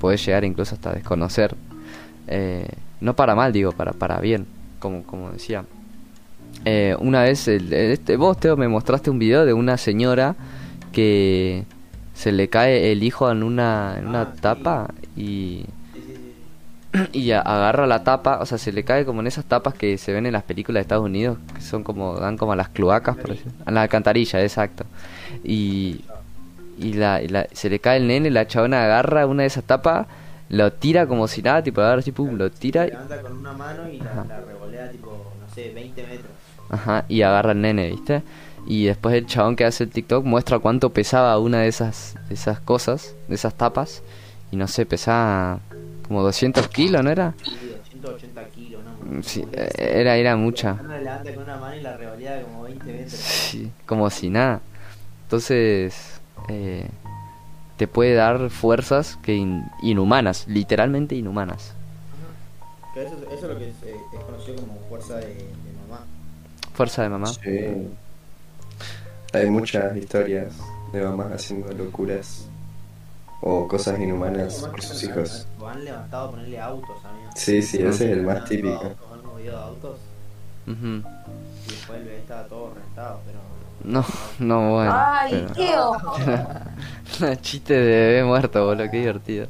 [0.00, 1.54] puedes llegar incluso hasta desconocer.
[2.26, 2.66] Eh,
[3.00, 4.46] no para mal, digo, para, para bien,
[4.78, 5.64] como, como decía.
[6.64, 10.34] Eh, una vez, el- este, vos, Teo, me mostraste un video de una señora
[10.92, 11.64] que
[12.14, 15.66] se le cae el hijo en una, en una Ah, tapa y, Sí.
[17.12, 19.96] y a- agarra la tapa, o sea, se le cae como en esas tapas que
[19.98, 22.68] se ven en las películas de Estados Unidos, que son como, dan como a las
[22.68, 23.52] cloacas, por decir.
[23.64, 24.84] A la alcantarilla, exacto.
[25.44, 26.04] Y,
[26.76, 29.64] y, la, y la- se le cae el nene, la chabona agarra una de esas
[29.64, 30.06] tapas,
[30.48, 33.88] lo tira como si nada, tipo, agarra así, pum, lo tira, levanta con una mano
[33.88, 36.32] y la, la revolea tipo, no sé, 20 metros.
[36.68, 38.22] ajá, y agarra el nene, ¿viste?
[38.64, 42.34] Y después el chabón que hace el TikTok muestra cuánto pesaba una de esas, de
[42.34, 44.02] esas cosas, de esas tapas,
[44.50, 45.60] y no sé, pesaba
[46.10, 47.34] como 200 kilos, ¿no era?
[47.44, 47.52] Sí,
[47.88, 49.22] 180 kilos, ¿no?
[49.22, 50.76] Sí, eh, se- era, era mucha.
[50.82, 53.12] La levanta con una mano y la revolea como 20 metros.
[53.12, 54.60] Sí, como si nada.
[55.22, 56.88] Entonces, eh,
[57.76, 61.74] te puede dar fuerzas que in- inhumanas, literalmente inhumanas.
[62.96, 66.04] Eso, eso es lo que es, eh, es conocido como fuerza de, de mamá.
[66.74, 67.26] Fuerza de mamá.
[67.28, 67.88] Sí.
[69.32, 70.54] Hay muchas historias
[70.92, 72.48] de mamás haciendo locuras
[73.42, 75.46] o cosas inhumanas por sus hijos.
[75.58, 77.30] O han levantado a ponerle autos, amigo.
[77.34, 78.82] Sí, sí, ese es el más típico.
[79.12, 79.96] Han movido autos
[80.66, 80.72] y
[81.70, 83.38] después el bebé estaba todo rentado, pero...
[83.82, 84.04] No,
[84.40, 84.92] no, bueno.
[84.94, 86.16] Ay, pero- qué ojo.
[87.40, 89.46] Chiste de bebé muerto, boludo, qué divertido.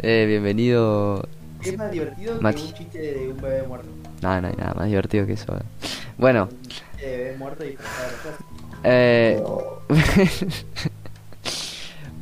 [0.00, 1.26] Eh, bienvenido.
[1.62, 2.60] ¿Qué es más divertido Mati.
[2.62, 3.88] que un chiste de un bebé muerto?
[4.20, 5.56] No, no hay nada más divertido que eso.
[6.18, 8.40] Bueno, Un chiste de bebé muerto y disfrazado de cosas.
[8.84, 9.58] eh, No,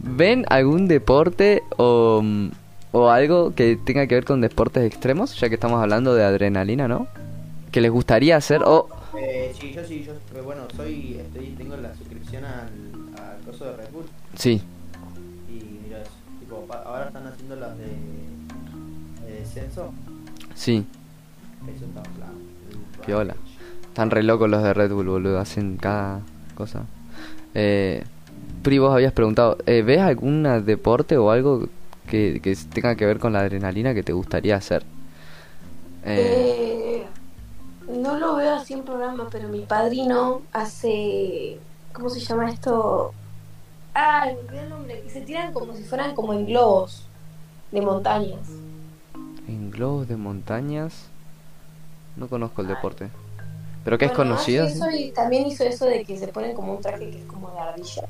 [0.07, 2.23] ¿ven algún deporte o,
[2.93, 5.39] o algo que tenga que ver con deportes extremos?
[5.41, 7.07] Ya que estamos hablando de adrenalina, ¿no?
[7.73, 8.89] Que les gustaría hacer o...
[9.19, 12.69] Eh, sí, yo sí, yo bueno, soy, estoy, tengo la suscripción al,
[13.23, 14.61] al coso de Red Bull Sí,
[15.49, 17.87] y mira eso, tipo, pa- ahora están haciendo las de,
[19.27, 19.93] de descenso,
[20.55, 20.85] sí.
[21.75, 23.35] eso está el Piola.
[23.89, 25.39] Están re locos los de Red Bull, boludo.
[25.41, 26.21] Hacen cada
[26.55, 26.83] cosa.
[27.55, 28.05] Eh,
[28.67, 31.69] Pri, vos habías preguntado, eh, ¿ves algún deporte o algo
[32.11, 34.83] que, que tenga que ver con la adrenalina que te gustaría hacer?
[36.05, 37.07] Eh, Eh,
[37.89, 41.61] no lo veo así en programa, pero mi padrino hace.
[41.93, 43.15] ¿Cómo se llama esto?
[43.95, 45.01] Ah, me el nombre.
[45.03, 47.07] Que se tiran como si fueran como en globos
[47.71, 48.49] de montañas.
[49.47, 51.07] en globos de montañas.
[52.17, 53.11] No conozco el deporte.
[53.85, 54.67] ¿Pero qué es Bueno, conocido?
[54.67, 54.73] sí?
[54.73, 57.53] eso y también hizo eso de que se ponen como un traje que es como
[57.53, 58.03] de ardilla.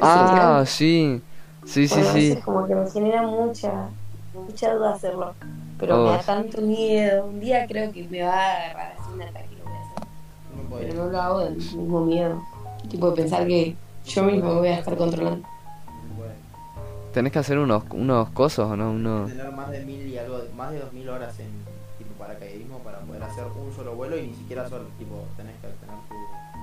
[0.00, 1.20] Ah, Sí,
[1.64, 1.86] sí.
[1.86, 2.30] Sí, sí, bueno, sí.
[2.32, 3.88] ese como que me genera mucha,
[4.34, 5.34] mucha duda hacerlo.
[5.78, 6.12] pero me Oh.
[6.12, 7.26] da tanto miedo.
[7.26, 9.80] Un día creo que me va a agarrar así un ataque y lo voy a
[9.80, 10.06] hacer.
[10.70, 10.76] No.
[10.76, 12.42] Pero no lo hago del mismo miedo.
[12.88, 13.74] Tipo de pensar que
[14.06, 15.38] yo mismo me voy a estar controlando.
[15.46, 16.32] No podés.
[17.12, 18.90] Tenés que hacer unos, unos cosos, ¿o ¿no?
[18.90, 19.30] Unos...
[19.30, 21.46] tener más de mil y algo, más de dos mil horas en
[21.98, 25.54] tipo paracaidismo para poder hacer un solo vuelo y ni siquiera solo, tipo, tenés.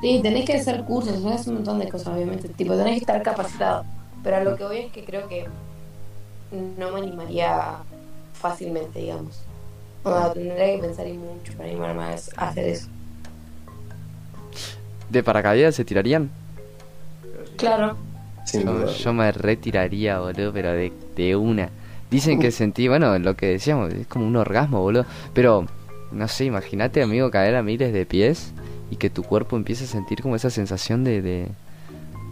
[0.02, 2.50] Sí, tenés que hacer cursos, hacer un montón de cosas, obviamente.
[2.50, 3.86] Tipo, tenés que estar capacitado.
[4.24, 5.48] Pero a lo que voy es que creo que
[6.52, 7.78] no me animaría
[8.34, 9.42] fácilmente, digamos.
[10.04, 12.88] O sea, tendría que pensar y mucho para animarme a a hacer eso.
[15.10, 16.30] ¿De paracaídas se tirarían?
[17.58, 17.96] Claro.
[18.46, 18.92] Sin Yo, duda.
[18.92, 21.70] yo me retiraría, boludo, pero de, de una.
[22.10, 25.06] Dicen que sentí, bueno, lo que decíamos, es como un orgasmo, boludo.
[25.34, 25.66] Pero,
[26.12, 28.52] no sé, imagínate, amigo, caer a miles de pies
[28.92, 31.22] y que tu cuerpo empiece a sentir como esa sensación de...
[31.24, 31.48] de,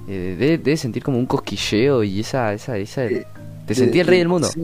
[0.07, 2.53] de, de- de sentir como un cosquilleo y esa...
[2.53, 3.25] esa, esa Eh,
[3.65, 4.47] te sentí el rey del mundo.
[4.49, 4.61] Sí,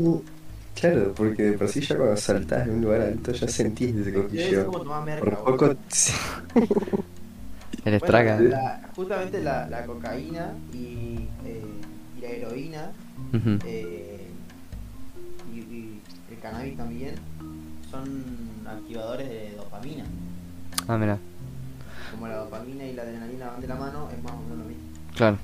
[0.75, 4.13] claro, porque de por sí ya cuando saltás en un lugar alto ya sentís ese
[4.13, 4.65] cosquilleo.
[4.65, 5.65] como tomar merca, Por poco.
[7.85, 8.39] El Bueno, estraga.
[8.41, 11.61] la- justamente la, la cocaína y, eh,
[12.17, 12.91] y la heroína
[13.65, 14.27] eh,
[15.53, 15.99] y
[16.33, 17.15] el cannabis también
[17.91, 18.23] son
[18.67, 20.03] activadores de dopamina.
[20.87, 21.19] Ah, mira,
[22.15, 24.63] Como la dopamina y la adrenalina van de la mano, es más o menos lo
[24.65, 24.83] mismo.
[25.15, 25.37] claro.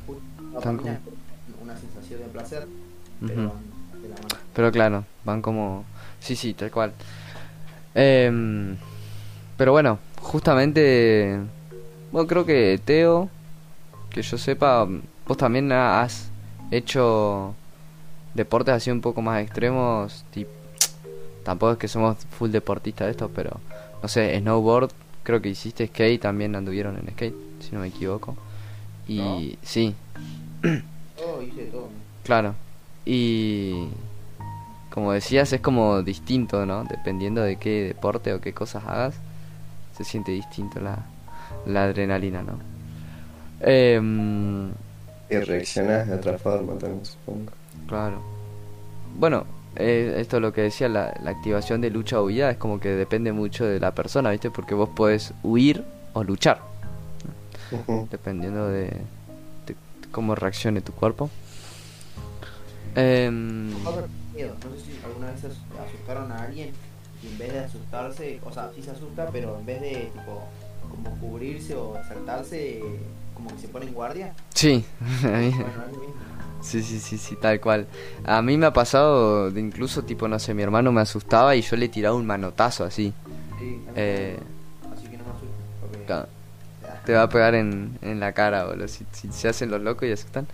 [0.53, 2.67] La Tan dopamina es una sensación de placer,
[3.19, 4.35] pero van de la mano.
[4.53, 5.83] Pero claro, van como...
[6.19, 6.93] Sí, sí, tal cual.
[7.93, 8.77] Em,
[9.57, 11.39] pero bueno, justamente...
[12.11, 13.29] Bueno, creo que Teo,
[14.09, 14.87] que yo sepa,
[15.27, 16.29] vos también has
[16.71, 17.53] hecho
[18.33, 20.25] deportes así un poco más extremos.
[21.43, 23.59] Tampoco es que somos full deportistas de esto, pero
[24.01, 24.91] no sé, snowboard,
[25.23, 28.35] creo que hiciste skate, también anduvieron en skate, si no me equivoco.
[29.07, 29.57] Y ¿No?
[29.63, 29.95] sí,
[31.15, 31.89] Todo, hice todo.
[32.23, 32.55] Claro.
[33.05, 33.97] Y
[34.89, 36.83] como decías, es como distinto, ¿no?
[36.85, 39.15] Dependiendo de qué deporte o qué cosas hagas,
[39.93, 41.13] se siente distinto la,
[41.65, 42.63] la adrenalina, ¿no?
[43.59, 44.73] Em,
[45.29, 47.53] Y reaccionás de otra forma también, supongo.
[47.85, 48.21] claro.
[49.03, 52.57] Bueno, eh, esto es lo que decía, la, la activación de lucha o huida es
[52.57, 54.49] como que depende mucho de la persona, ¿viste?
[54.51, 56.59] Porque vos podés huir o luchar,
[58.09, 58.85] dependiendo de,
[59.65, 59.75] de
[60.11, 61.29] cómo reaccione tu cuerpo.
[64.35, 64.55] Miedo.
[64.63, 66.71] No sé si alguna vez as- asustaron a alguien
[67.23, 70.43] y en vez de asustarse, o sea, sí se asusta, pero en vez de tipo
[70.89, 72.99] como cubrirse o saltarse, eh,
[73.33, 74.33] como que se pone en guardia.
[74.53, 74.83] sí,
[75.21, 76.15] Bueno, es lo mismo.
[76.61, 77.87] Sí, sí, sí, sí, tal cual.
[78.23, 81.61] A mí me ha pasado de incluso, tipo, no sé, mi hermano me asustaba y
[81.61, 83.13] yo le tiraba un manotazo así.
[83.59, 84.37] Sí, Eh,
[84.95, 86.13] así que no me asusto.
[86.13, 86.27] Ah,
[87.05, 90.07] te va a pegar en, en la cara, boludo, si, si se hacen los locos
[90.07, 90.47] y asustan.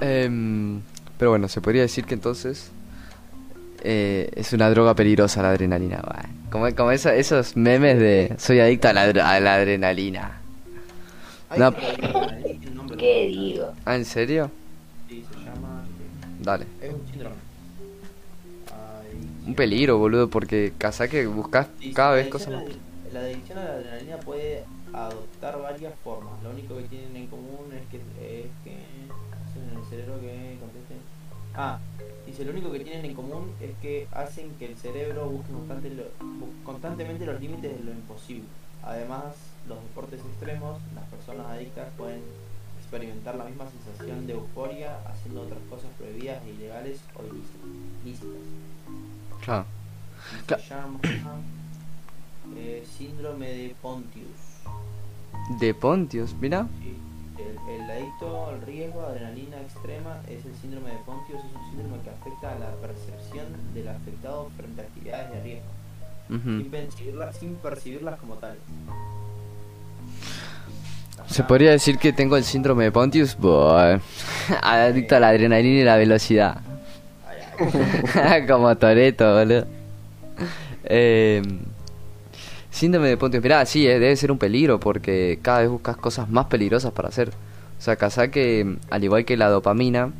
[0.00, 0.80] Em,
[1.18, 2.70] pero bueno, se podría decir que entonces
[3.82, 6.02] eh, es una droga peligrosa la adrenalina.
[6.50, 10.40] Como, como esa- esos memes de soy adicto a la, a la adrenalina.
[11.56, 12.96] Nombre.
[12.98, 13.72] ¿Qué digo?
[13.84, 14.50] Ah, ¿en serio?
[15.08, 15.84] Sí, se llama.
[15.86, 16.66] eh, Dale.
[16.80, 17.36] Es un síndrome.
[18.70, 22.64] Ay, Un peligro, boludo, porque casa que buscas cada la vez cosas más.
[22.64, 22.70] la-
[23.12, 26.34] La adicción a la adrenalina puede adoptar varias formas.
[26.42, 28.76] Lo único que tienen en común es que es que
[29.32, 30.94] hacen en el cerebro que conteste.
[31.54, 31.78] Ah,
[32.26, 35.90] dice lo único que tienen en común es que hacen que el cerebro busque constante
[35.90, 36.04] lo-
[36.64, 38.44] constantemente los límites de lo imposible.
[38.82, 39.34] Además,
[39.68, 42.22] los deportes extremos, las personas adictas pueden
[42.80, 47.22] experimentar la misma sensación de euforia haciendo otras cosas prohibidas ilegales o
[48.04, 48.30] ilícitas.
[49.44, 49.66] Claro.
[50.48, 50.98] Se llama
[52.56, 54.62] eh, síndrome de Pontius.
[55.60, 56.66] De Pontius, mira.
[56.80, 56.96] Sí.
[57.38, 61.38] El, el adicto al riesgo, adrenalina extrema, es el síndrome de Pontius.
[61.38, 65.68] Es un síndrome que afecta a la percepción del afectado frente a actividades de riesgo,
[66.28, 68.58] Sin, percibirlas, sin percibirlas como tales.
[71.26, 73.36] Se podría decir que tengo el síndrome de Pontius,
[74.62, 76.60] adicto a la adrenalina y la velocidad.
[78.48, 79.66] Como Toreto, boludo.
[80.84, 81.42] Eh,
[82.70, 86.28] síndrome de Pontius, mirá, sí, eh, debe ser un peligro porque cada vez buscas cosas
[86.30, 87.30] más peligrosas para hacer.
[87.78, 90.12] O sea, casá que, al igual que la dopamina,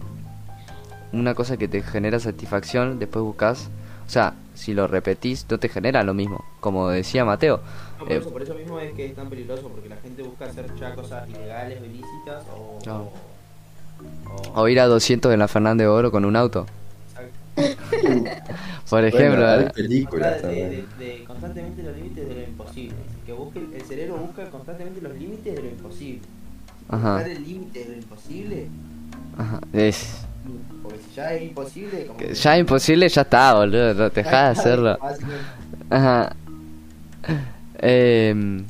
[1.13, 3.71] una cosa que te genera satisfacción, después buscas,
[4.07, 6.45] o sea, si lo repetís, no te genera lo mismo.
[6.61, 7.61] Como decía Mateo,
[7.99, 10.23] No, por, Eh, eso, por eso mismo es que es tan peligroso, porque la gente
[10.23, 12.79] busca hacer ya cosas ilegales o ilícitas o...
[12.83, 13.11] Claro.
[14.55, 16.67] o- o ir a 200 en la Fernández de Oro con un auto,
[17.09, 18.31] Exacto.
[18.89, 19.45] por ejemplo.
[19.45, 19.71] Bueno, ¿eh?
[19.75, 22.95] películas de, de- de- constantemente los límites de lo imposible.
[23.27, 26.21] Que busque, el cerebro busca constantemente los límites de lo imposible.
[26.89, 27.15] Ajá.
[27.15, 28.69] Buscar el límite de lo imposible,
[29.37, 30.25] Ajá, es...
[30.83, 32.07] porque si ya es imposible.
[32.07, 33.95] Como Que Ya imposible, ya está, boludo.
[33.95, 34.99] No te dejás de hacerlo.
[35.91, 36.35] Ajá.
[37.81, 38.65] Em,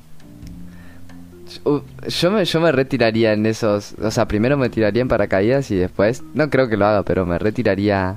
[1.64, 3.94] yo- me, yo me retiraría en esos.
[4.02, 6.22] O sea, primero me tiraría en paracaídas y después.
[6.34, 8.16] No creo que lo haga, pero me retiraría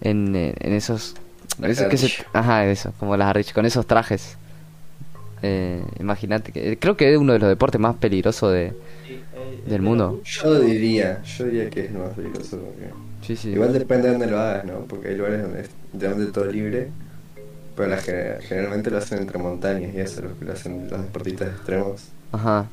[0.00, 1.14] en, en esos.
[1.88, 4.36] Que se- ajá, eso, como las Ardich, con esos trajes.
[5.46, 6.78] Eh, Imagínate que.
[6.78, 8.66] Creo que es uno de los deportes más peligrosos de.
[8.66, 10.20] Eh, Del mundo.
[10.24, 12.58] Yo diría, yo diría que es lo más peligroso.
[12.58, 12.90] Porque...
[13.22, 13.50] Sí, sí.
[13.50, 14.80] Igual depende de dónde lo hagas, ¿no?
[14.88, 16.88] Porque hay lugares donde es literalmente todo libre.
[17.76, 21.48] Pero la, gener- generalmente lo hacen entre montañas y eso, que lo hacen los deportistas
[21.48, 22.04] extremos.
[22.32, 22.66] Ajá.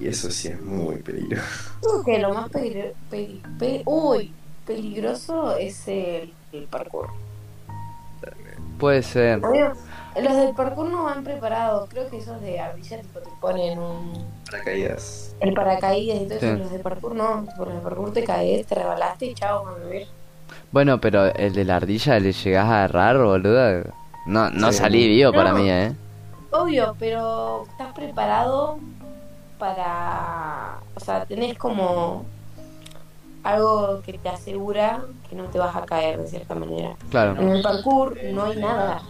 [0.00, 1.42] Y eso sí es muy peligroso.
[1.80, 4.30] Creo que lo más peligro- peli- pe- uy,
[4.66, 7.08] peligroso es el, el parkour.
[8.78, 9.44] Puede ser.
[9.44, 9.72] Obvio,
[10.22, 11.88] los del parkour no van preparados.
[11.90, 15.34] Creo que esos de ardilla tipo, te ponen un, Paracaídas.
[15.40, 16.52] el paracaídas y todo eso.
[16.52, 16.58] Sí.
[16.58, 17.44] Los de parkour no.
[17.48, 20.06] Tipo, los de parkour te caes, te rebalaste y chao, a vivir.
[20.72, 23.82] Bueno, pero el de la ardilla le llegás a agarrar, boludo.
[24.26, 24.78] No, no Sí.
[24.78, 25.92] salí vivo para mí, eh.
[26.50, 28.78] Obvio, pero estás preparado
[29.58, 30.78] para.
[30.94, 32.24] O sea, tenés como
[33.42, 36.94] algo que te asegura que no te vas a caer de cierta manera.
[37.10, 37.40] Claro.
[37.40, 39.02] En el parkour no hay nada.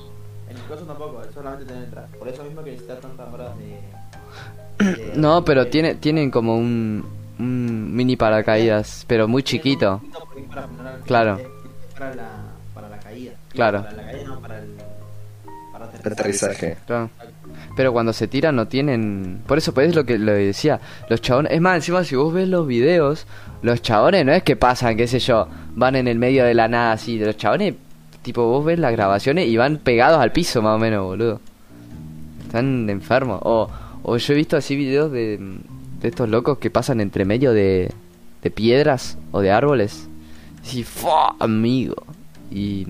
[0.57, 2.17] En el caso tampoco, es solamente tener traje.
[2.19, 4.85] Por eso mismo que necesitas tantas horas de.
[4.95, 7.05] de- No, pero de- tiene, tienen como un,
[7.39, 10.01] un mini paracaídas, pero muy chiquito.
[10.49, 10.67] para
[11.05, 11.41] Claro.
[11.99, 12.29] Para la,
[12.75, 13.33] para la caída.
[13.51, 13.83] Claro.
[13.83, 14.75] Para la caída, no, para el.
[15.73, 16.77] Para El aterrizaje.
[16.87, 17.11] Claro.
[17.77, 19.43] Pero cuando se tiran no tienen...
[19.47, 20.81] Por eso, pues es lo que lo decía.
[21.11, 21.53] Los chabones...
[21.53, 23.27] Es más, encima si vos ves los videos,
[23.61, 26.69] los chabones no es que pasan, qué sé yo, van en el medio de la
[26.69, 27.19] nada así.
[27.19, 27.75] Los chabones,
[28.27, 31.41] tipo, vos ves las grabaciones y van pegados al piso más o menos, boludo.
[32.45, 33.41] Están enfermos.
[33.45, 33.71] O,
[34.03, 35.39] o yo he visto así videos de,
[36.01, 37.93] de estos locos que pasan entre medio de,
[38.43, 40.09] de piedras o de árboles.
[40.73, 41.37] Y ¡fua!
[41.39, 42.03] amigo.
[42.51, 42.87] Y...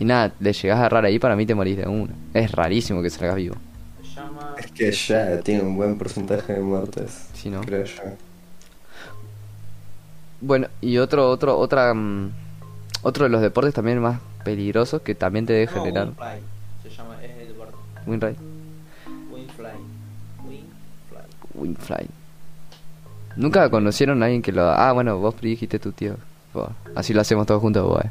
[0.00, 2.14] Y nada, le llegás a agarrar ahí, para mí te morís de una.
[2.32, 3.54] Es rarísimo que salgas vivo.
[4.58, 7.28] Es que ya tiene un buen porcentaje de muertes.
[7.34, 7.60] Sí, ¿no?
[7.60, 8.02] Creo yo.
[10.40, 12.30] Bueno, y otro, otro, otra, mm,
[13.02, 16.06] otro de los deportes también más peligrosos que también te debe No, generar.
[16.06, 16.40] Windfly.
[16.82, 17.24] Se llama.
[17.24, 17.74] Es el deporte.
[18.06, 18.36] Windray.
[19.32, 19.72] Windfly.
[20.44, 21.22] Windfly.
[21.54, 22.06] Windfly.
[23.36, 24.68] Nunca conocieron a alguien que lo.
[24.68, 26.16] Ah, bueno, vos dijiste tu tío.
[26.94, 28.10] Así lo hacemos todos juntos, vos, eh.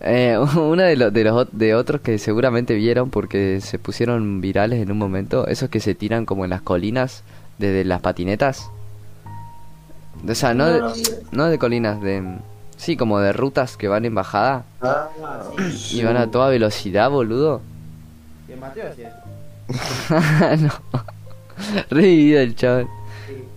[0.00, 4.82] Eh, uno de, los de los de otros que seguramente vieron porque se pusieron virales
[4.82, 7.22] en un momento, esos que se tiran como en las colinas
[7.58, 8.70] desde las patinetas.
[10.28, 10.92] O sea, no, No de, lo
[11.32, 12.22] no de colinas, de
[12.76, 15.08] sí, como de rutas que van en bajada Ah,
[15.90, 17.60] y van a toda velocidad, boludo.
[18.48, 20.62] Y el Mateo hacía eso.
[20.62, 21.02] no.
[21.90, 22.86] Revivido el chaval.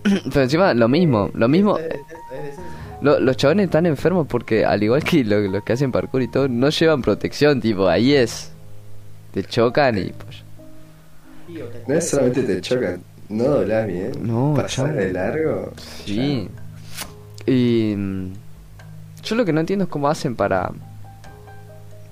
[0.02, 1.76] Pero encima lo mismo, lo mismo.
[1.78, 1.98] Es, es, es
[2.42, 2.62] descenso.
[3.02, 6.28] Lo- los chavales están enfermos porque, al igual que lo- los que hacen parkour y
[6.28, 8.50] todo, no llevan protección, tipo, ahí es.
[9.32, 10.42] Te chocan y pues.
[11.46, 14.12] Sí, No es solamente te chocan, no doblás bien.
[14.20, 15.72] No, Pasar de largo.
[16.04, 16.48] Sí.
[17.46, 17.94] Y.
[19.22, 20.70] Yo lo que no entiendo es cómo hacen para.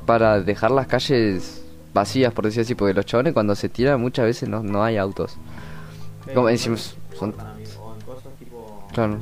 [0.07, 4.25] Para dejar las calles vacías, por decir así, porque los chavales cuando se tiran muchas
[4.25, 5.37] veces no, no hay autos.
[6.25, 8.87] Pero Como decimos, son- cortan, amigo, O en cosas tipo.
[8.93, 9.19] Claro.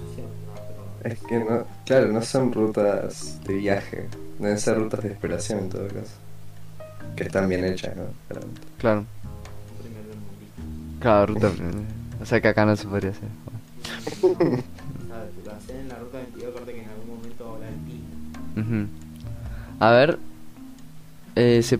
[1.02, 4.08] Es que no, claro, no son rutas de viaje.
[4.38, 6.12] Deben ser rutas de esperación en todo caso.
[7.16, 8.04] Que están bien hechas, ¿no?
[8.28, 8.60] Claramente.
[8.78, 9.04] Claro,
[11.00, 11.50] claro, ruta.
[12.18, 13.28] O sea que acá no se podría hacer.
[15.68, 16.82] En la ruta 22, corte que
[18.56, 18.86] Ujú.
[19.80, 20.18] A ver.
[21.34, 21.78] Eh, se,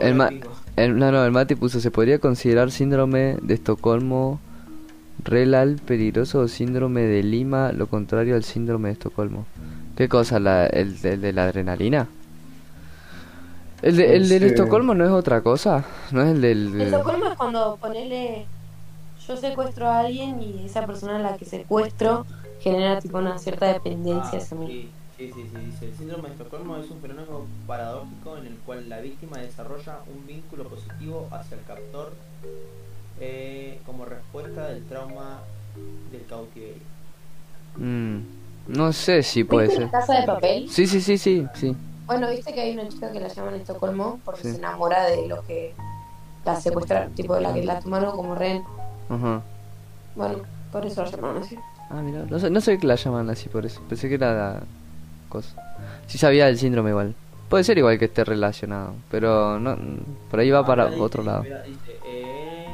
[0.00, 0.30] el, ma-
[0.76, 4.38] el, no, no, el Mati puso, ¿se podría considerar síndrome de Estocolmo
[5.24, 9.44] relal peligroso o síndrome de Lima, lo contrario al síndrome de Estocolmo?
[9.96, 10.38] ¿Qué cosa?
[10.38, 12.06] La, el, el de la adrenalina?
[13.82, 14.46] ¿El, de, el del Sí.
[14.46, 15.84] Estocolmo no es otra cosa?
[16.12, 16.66] ¿No es el del...?
[16.68, 18.46] El del- Estocolmo es cuando ponele.
[19.26, 22.24] Yo secuestro a alguien y esa persona a la que secuestro
[22.60, 24.90] genera tipo una cierta dependencia Ah, hacia mí.
[25.26, 28.88] Sí, sí, sí, dice, el síndrome de Estocolmo es un fenómeno paradójico en el cual
[28.88, 32.12] la víctima desarrolla un vínculo positivo hacia el captor
[33.20, 35.40] eh, como respuesta del trauma
[36.10, 36.82] del cautiverio.
[37.76, 38.18] Mm,
[38.68, 39.92] no sé si puede ¿Viste ser.
[39.92, 40.68] la casa de papel?
[40.68, 41.76] Sí, sí, sí, sí, sí.
[42.06, 44.50] Bueno, viste que hay una chica que la llaman Estocolmo porque Sí.
[44.52, 45.74] se enamora de los que
[46.44, 48.62] la secuestraron, tipo de la que la tomaron como rehén.
[49.08, 49.42] Ajá.
[50.14, 50.38] Bueno,
[50.70, 51.56] por eso la llamaron así.
[51.90, 53.80] Ah, mira, no sé, no sé que la llaman así por eso.
[53.88, 54.62] Pensé que era la
[55.32, 55.54] cosa.
[56.06, 57.14] Sí sabía del síndrome igual.
[57.48, 59.76] Puede ser igual que esté relacionado, pero no,
[60.30, 61.42] por ahí va para Acá dice, otro lado.
[61.42, 62.66] mira, dice, eh,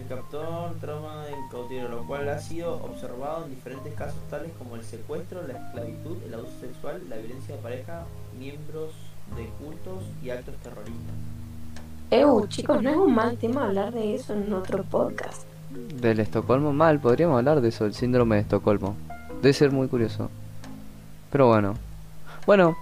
[0.00, 4.76] el captor trauma del cautiverio, lo cual ha sido observado en diferentes casos tales como
[4.76, 8.04] el secuestro, la esclavitud, el abuso sexual, la violencia de pareja,
[8.38, 8.92] miembros
[9.36, 11.14] de cultos y actos terroristas.
[12.10, 15.42] Eu, chicos, no es un mal tema hablar de eso en otro podcast.
[16.00, 18.96] Del Estocolmo, mal, podríamos hablar de eso, el síndrome de Estocolmo.
[19.42, 20.30] Debe ser muy curioso.
[21.30, 21.74] Pero bueno.
[22.46, 22.76] Bueno,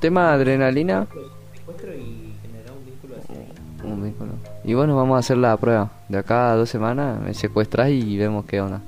[0.00, 1.06] tema adrenalina.
[1.54, 3.90] Secuestro y generar un vínculo hacia.
[3.92, 4.32] Un vínculo.
[4.64, 5.90] Y bueno, vamos a hacer la prueba.
[6.08, 8.80] De acá a dos semanas me secuestras y vemos qué onda.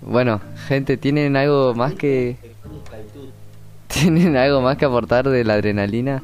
[0.00, 2.36] Bueno, gente, ¿tienen algo más que
[3.88, 6.22] tienen algo más que aportar de la adrenalina?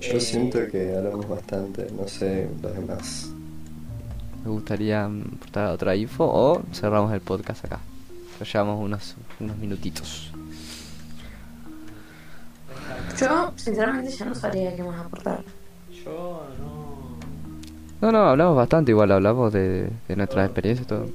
[0.00, 3.30] Yo siento que hablamos bastante, no sé los demás.
[4.44, 7.80] ¿Me gustaría aportar otra info o cerramos el podcast acá?
[8.40, 10.30] Ya llevamos unos, unos minutitos.
[13.18, 15.44] Yo, sinceramente, ya no sabría qué más aportar.
[16.04, 17.18] Yo no.
[18.00, 21.06] No, no, hablamos bastante, igual hablamos de, de nuestras experiencias y todo.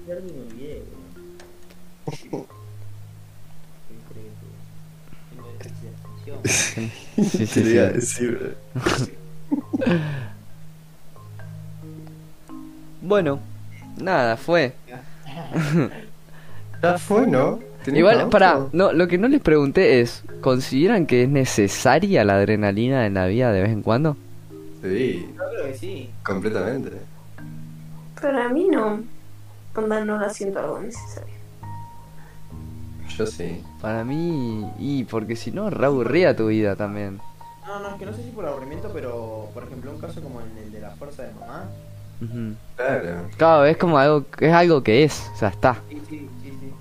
[6.45, 6.91] Sí,
[7.23, 7.61] sí, sí.
[7.63, 8.57] decir.
[13.01, 13.39] Bueno,
[13.97, 14.73] nada, fue.
[16.81, 17.59] Ya fue, ¿no?
[17.83, 22.35] ¿Tenés Igual, para, no, lo que no les pregunté es, ¿consideran que es necesaria la
[22.35, 24.17] adrenalina en la vida de vez en cuando?
[24.81, 26.09] Sí, Yo creo que sí.
[26.23, 26.91] completamente.
[28.21, 29.01] Pero a mí no.
[29.75, 31.33] Onda, no la siento algo necesario.
[33.17, 33.61] Yo sí.
[33.81, 37.19] Para mí, y porque si no, re aburría tu vida también.
[37.65, 40.41] No, no, es que no sé si por aburrimiento, pero por ejemplo, un caso como
[40.41, 41.65] el, el de la fuerza de mamá.
[42.75, 43.27] Claro.
[43.37, 45.77] Claro, es como algo, es algo que es, o sea, está.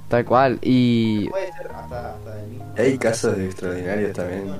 [0.08, 0.58] Tal cual.
[0.62, 2.74] Y Puede ser hasta, hasta del mismo.
[2.76, 4.56] Hay casos extraordinarios también.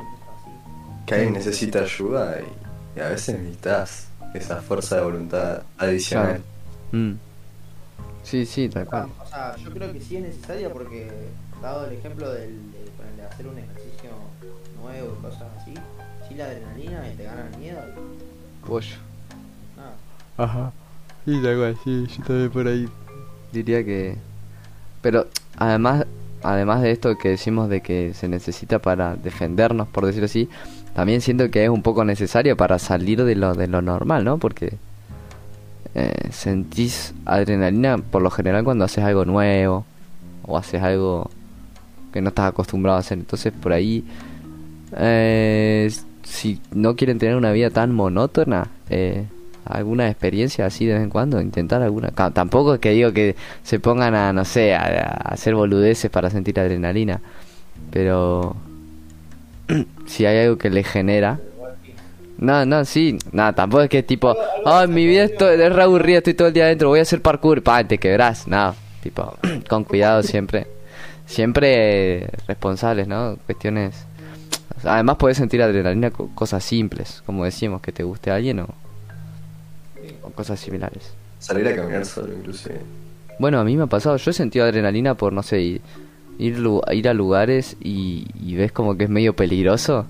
[1.06, 6.40] Que alguien necesita ayuda y, y a veces necesitas esa fuerza de voluntad adicional.
[6.92, 7.12] Mm.
[8.22, 9.08] Sí, sí, tal cual.
[9.22, 11.10] o sea, yo creo que sí es necesaria porque,
[11.62, 14.10] dado el ejemplo del, de, ponerle, hacer un ejercicio
[14.82, 15.74] nuevo y cosas así,
[16.28, 17.80] sí la adrenalina y te gana el miedo.
[18.66, 18.96] Pollo.
[19.76, 19.94] Nada.
[20.36, 20.72] Ajá.
[21.24, 22.88] Sí, tal cual, sí, yo también por ahí.
[23.52, 24.16] Diría que...
[25.08, 26.04] Pero además,
[26.42, 30.50] además de esto que decimos de que se necesita para defendernos, por decirlo así,
[30.94, 34.36] también siento que es un poco necesario para salir de lo, de lo normal, ¿no?
[34.36, 34.74] Porque
[35.94, 39.86] eh, sentís adrenalina por lo general cuando haces algo nuevo
[40.42, 41.30] o haces algo
[42.12, 43.16] que no estás acostumbrado a hacer.
[43.16, 44.04] Entonces por ahí,
[44.94, 45.90] eh,
[46.22, 49.24] si no quieren tener una vida tan monótona, eh,
[49.68, 52.10] alguna experiencia así de vez en cuando, intentar alguna.
[52.10, 56.58] Tampoco es que digo que se pongan a, no sé, a, hacer boludeces para sentir
[56.58, 57.20] adrenalina,
[57.90, 58.56] pero
[60.06, 61.38] si hay algo que les genera.
[62.38, 66.34] No, no, sí, nada, tampoco es que tipo, ay, mi vida esto- es re estoy
[66.34, 69.36] todo el día adentro, voy a hacer parkour, pa, te quebrás, no, tipo,
[69.68, 70.68] con cuidado siempre,
[71.26, 73.36] siempre eh, responsables, ¿no?
[73.44, 74.06] Cuestiones,
[74.84, 78.68] además puedes sentir adrenalina cosas simples, como decimos, que te guste a alguien o,
[80.28, 81.12] o cosas similares.
[81.38, 82.80] Salir a caminar solo, inclusive.
[83.38, 85.80] Bueno, a mí me ha pasado, yo he sentido adrenalina por, no sé, ir,
[86.38, 90.06] ir, a lugares y, y ves como que es medio peligroso.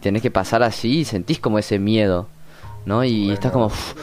[0.00, 2.28] Tenés que pasar así y sentís como ese miedo,
[2.86, 3.04] ¿no?
[3.04, 3.34] Y Bueno.
[3.34, 3.94] estás como uf,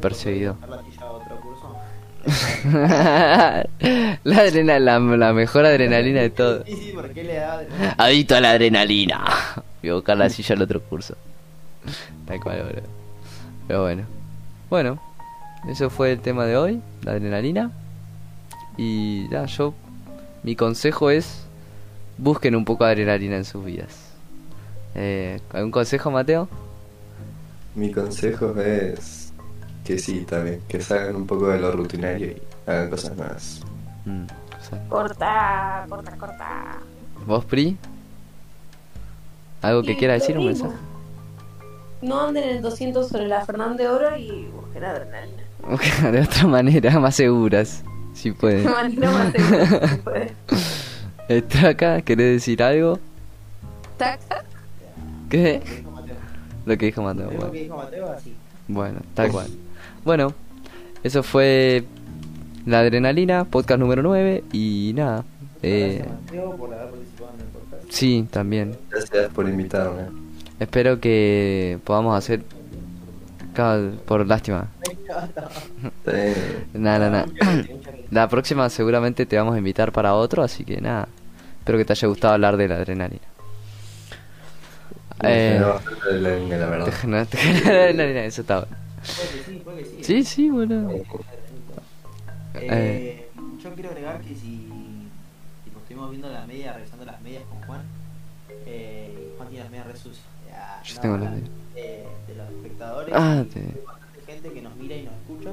[0.00, 0.54] perseguido.
[0.54, 1.76] ¿Dejar la tilla a otro curso?
[4.24, 6.64] la, la, mejor adrenalina de todo.
[6.64, 7.94] Sí, sí, ¿por qué le da adrenalina?
[7.98, 9.24] Adicto a la adrenalina.
[9.82, 11.14] Voy a buscar la silla al otro curso.
[12.26, 12.82] Tal cual, boludo.
[13.68, 14.04] Pero bueno.
[14.70, 14.98] Bueno,
[15.68, 17.70] eso fue el tema de hoy, la adrenalina.
[18.76, 19.74] Y ya, yo.
[20.42, 21.46] Mi consejo es.
[22.16, 24.12] Busquen un poco de adrenalina en sus vidas.
[24.94, 26.48] Eh, ¿Algún consejo, Mateo?
[27.74, 29.32] Mi consejo es
[29.84, 33.60] que sí, también, que salgan un poco de lo rutinario y hagan cosas nuevas.
[34.04, 34.24] Mm,
[34.88, 36.78] Corta, corta, corta.
[37.26, 37.76] ¿Vos, Pri?
[39.60, 40.38] ¿Algo que quiera decir?
[40.38, 40.74] ¿Un mensaje?
[42.04, 45.42] No anden en el 200 sobre la Fernán de Oro y busquen adrenalina.
[46.12, 47.82] de otra manera, más seguras.
[48.12, 48.64] Si pueden.
[48.64, 50.32] De manera más segura, si puede.
[51.28, 52.02] ¿Está acá?
[52.02, 52.98] ¿Querés decir algo?
[53.96, 54.44] Taca.
[55.30, 55.62] ¿Qué?
[55.64, 56.16] ¿Qué dijo Mateo?
[56.66, 57.30] Lo que dijo Mateo.
[57.30, 58.34] Lo Bueno, que dijo Mateo, así.
[58.68, 59.46] Bueno, tal cual.
[60.04, 60.34] Bueno,
[61.02, 61.84] eso fue
[62.66, 64.44] la adrenalina, podcast número 9.
[64.52, 65.24] Y nada.
[65.62, 67.84] Eh, Gracias, Mateo, por haber participado en el podcast.
[67.90, 68.76] sí, también.
[68.90, 70.23] Gracias por invitarme.
[70.64, 72.42] Espero que podamos hacer.
[74.06, 74.68] Por lástima.
[76.06, 77.26] Eh, Nada, nada.
[78.10, 81.08] La próxima seguramente te vamos a invitar para otro, así que nada.
[81.58, 83.20] Espero que te haya gustado hablar de la adrenalina.
[85.22, 86.88] Eh, la verdad.
[87.04, 88.76] adrenalina, eso está bueno.
[89.04, 90.24] Puede que sí, puede que sí.
[90.24, 91.04] Sea adrenalina.
[92.54, 93.28] Eh,
[93.62, 94.70] yo quiero agregar que si
[95.64, 97.82] tipo, estuvimos viendo la media, revisando las medias con Juan,
[98.66, 100.33] eh, Juan tiene las medias re sucias.
[100.84, 101.34] Yo tengo medias.
[101.74, 105.50] de, de los espectadores, Ah, y te- bastante gente que nos mira y nos escucha,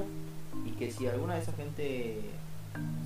[0.66, 2.20] y que si alguna de esa gente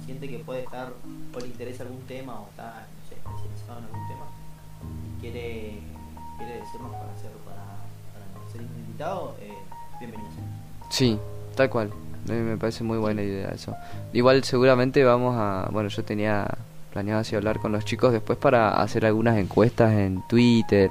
[0.05, 0.93] siente que puede estar
[1.35, 4.24] o le interesa algún tema o está no sé, especializado en algún tema
[5.16, 5.79] y quiere,
[6.39, 7.64] quiere decirnos para hacer para,
[8.12, 9.53] para ser invitado, eh,
[9.99, 10.31] bienvenido.
[10.91, 11.18] Sí,
[11.57, 11.91] tal cual.
[12.29, 13.74] Me, me parece muy buena idea eso.
[14.12, 15.68] Igual seguramente vamos a...
[15.72, 16.47] Bueno, yo tenía
[16.93, 20.91] planeado así hablar con los chicos después para hacer algunas encuestas en Twitter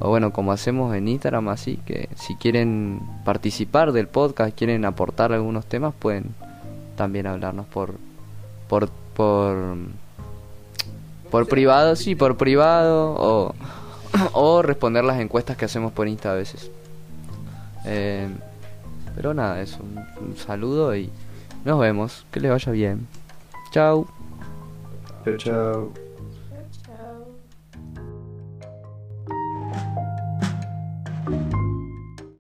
[0.00, 5.32] o bueno, como hacemos en Instagram así, que si quieren participar del podcast, quieren aportar
[5.32, 6.34] algunos temas, pueden
[6.96, 7.94] también hablarnos por
[8.68, 9.76] por por
[11.30, 13.54] por privado, sí, por privado
[14.32, 16.70] o responder las encuestas que hacemos por Insta a veces.
[17.84, 18.28] Eh,
[19.14, 21.10] pero nada, un, un saludo y
[21.64, 22.26] nos vemos.
[22.30, 23.06] Que les vaya bien.
[23.70, 24.06] Chao.
[25.24, 26.03] Chao, chao.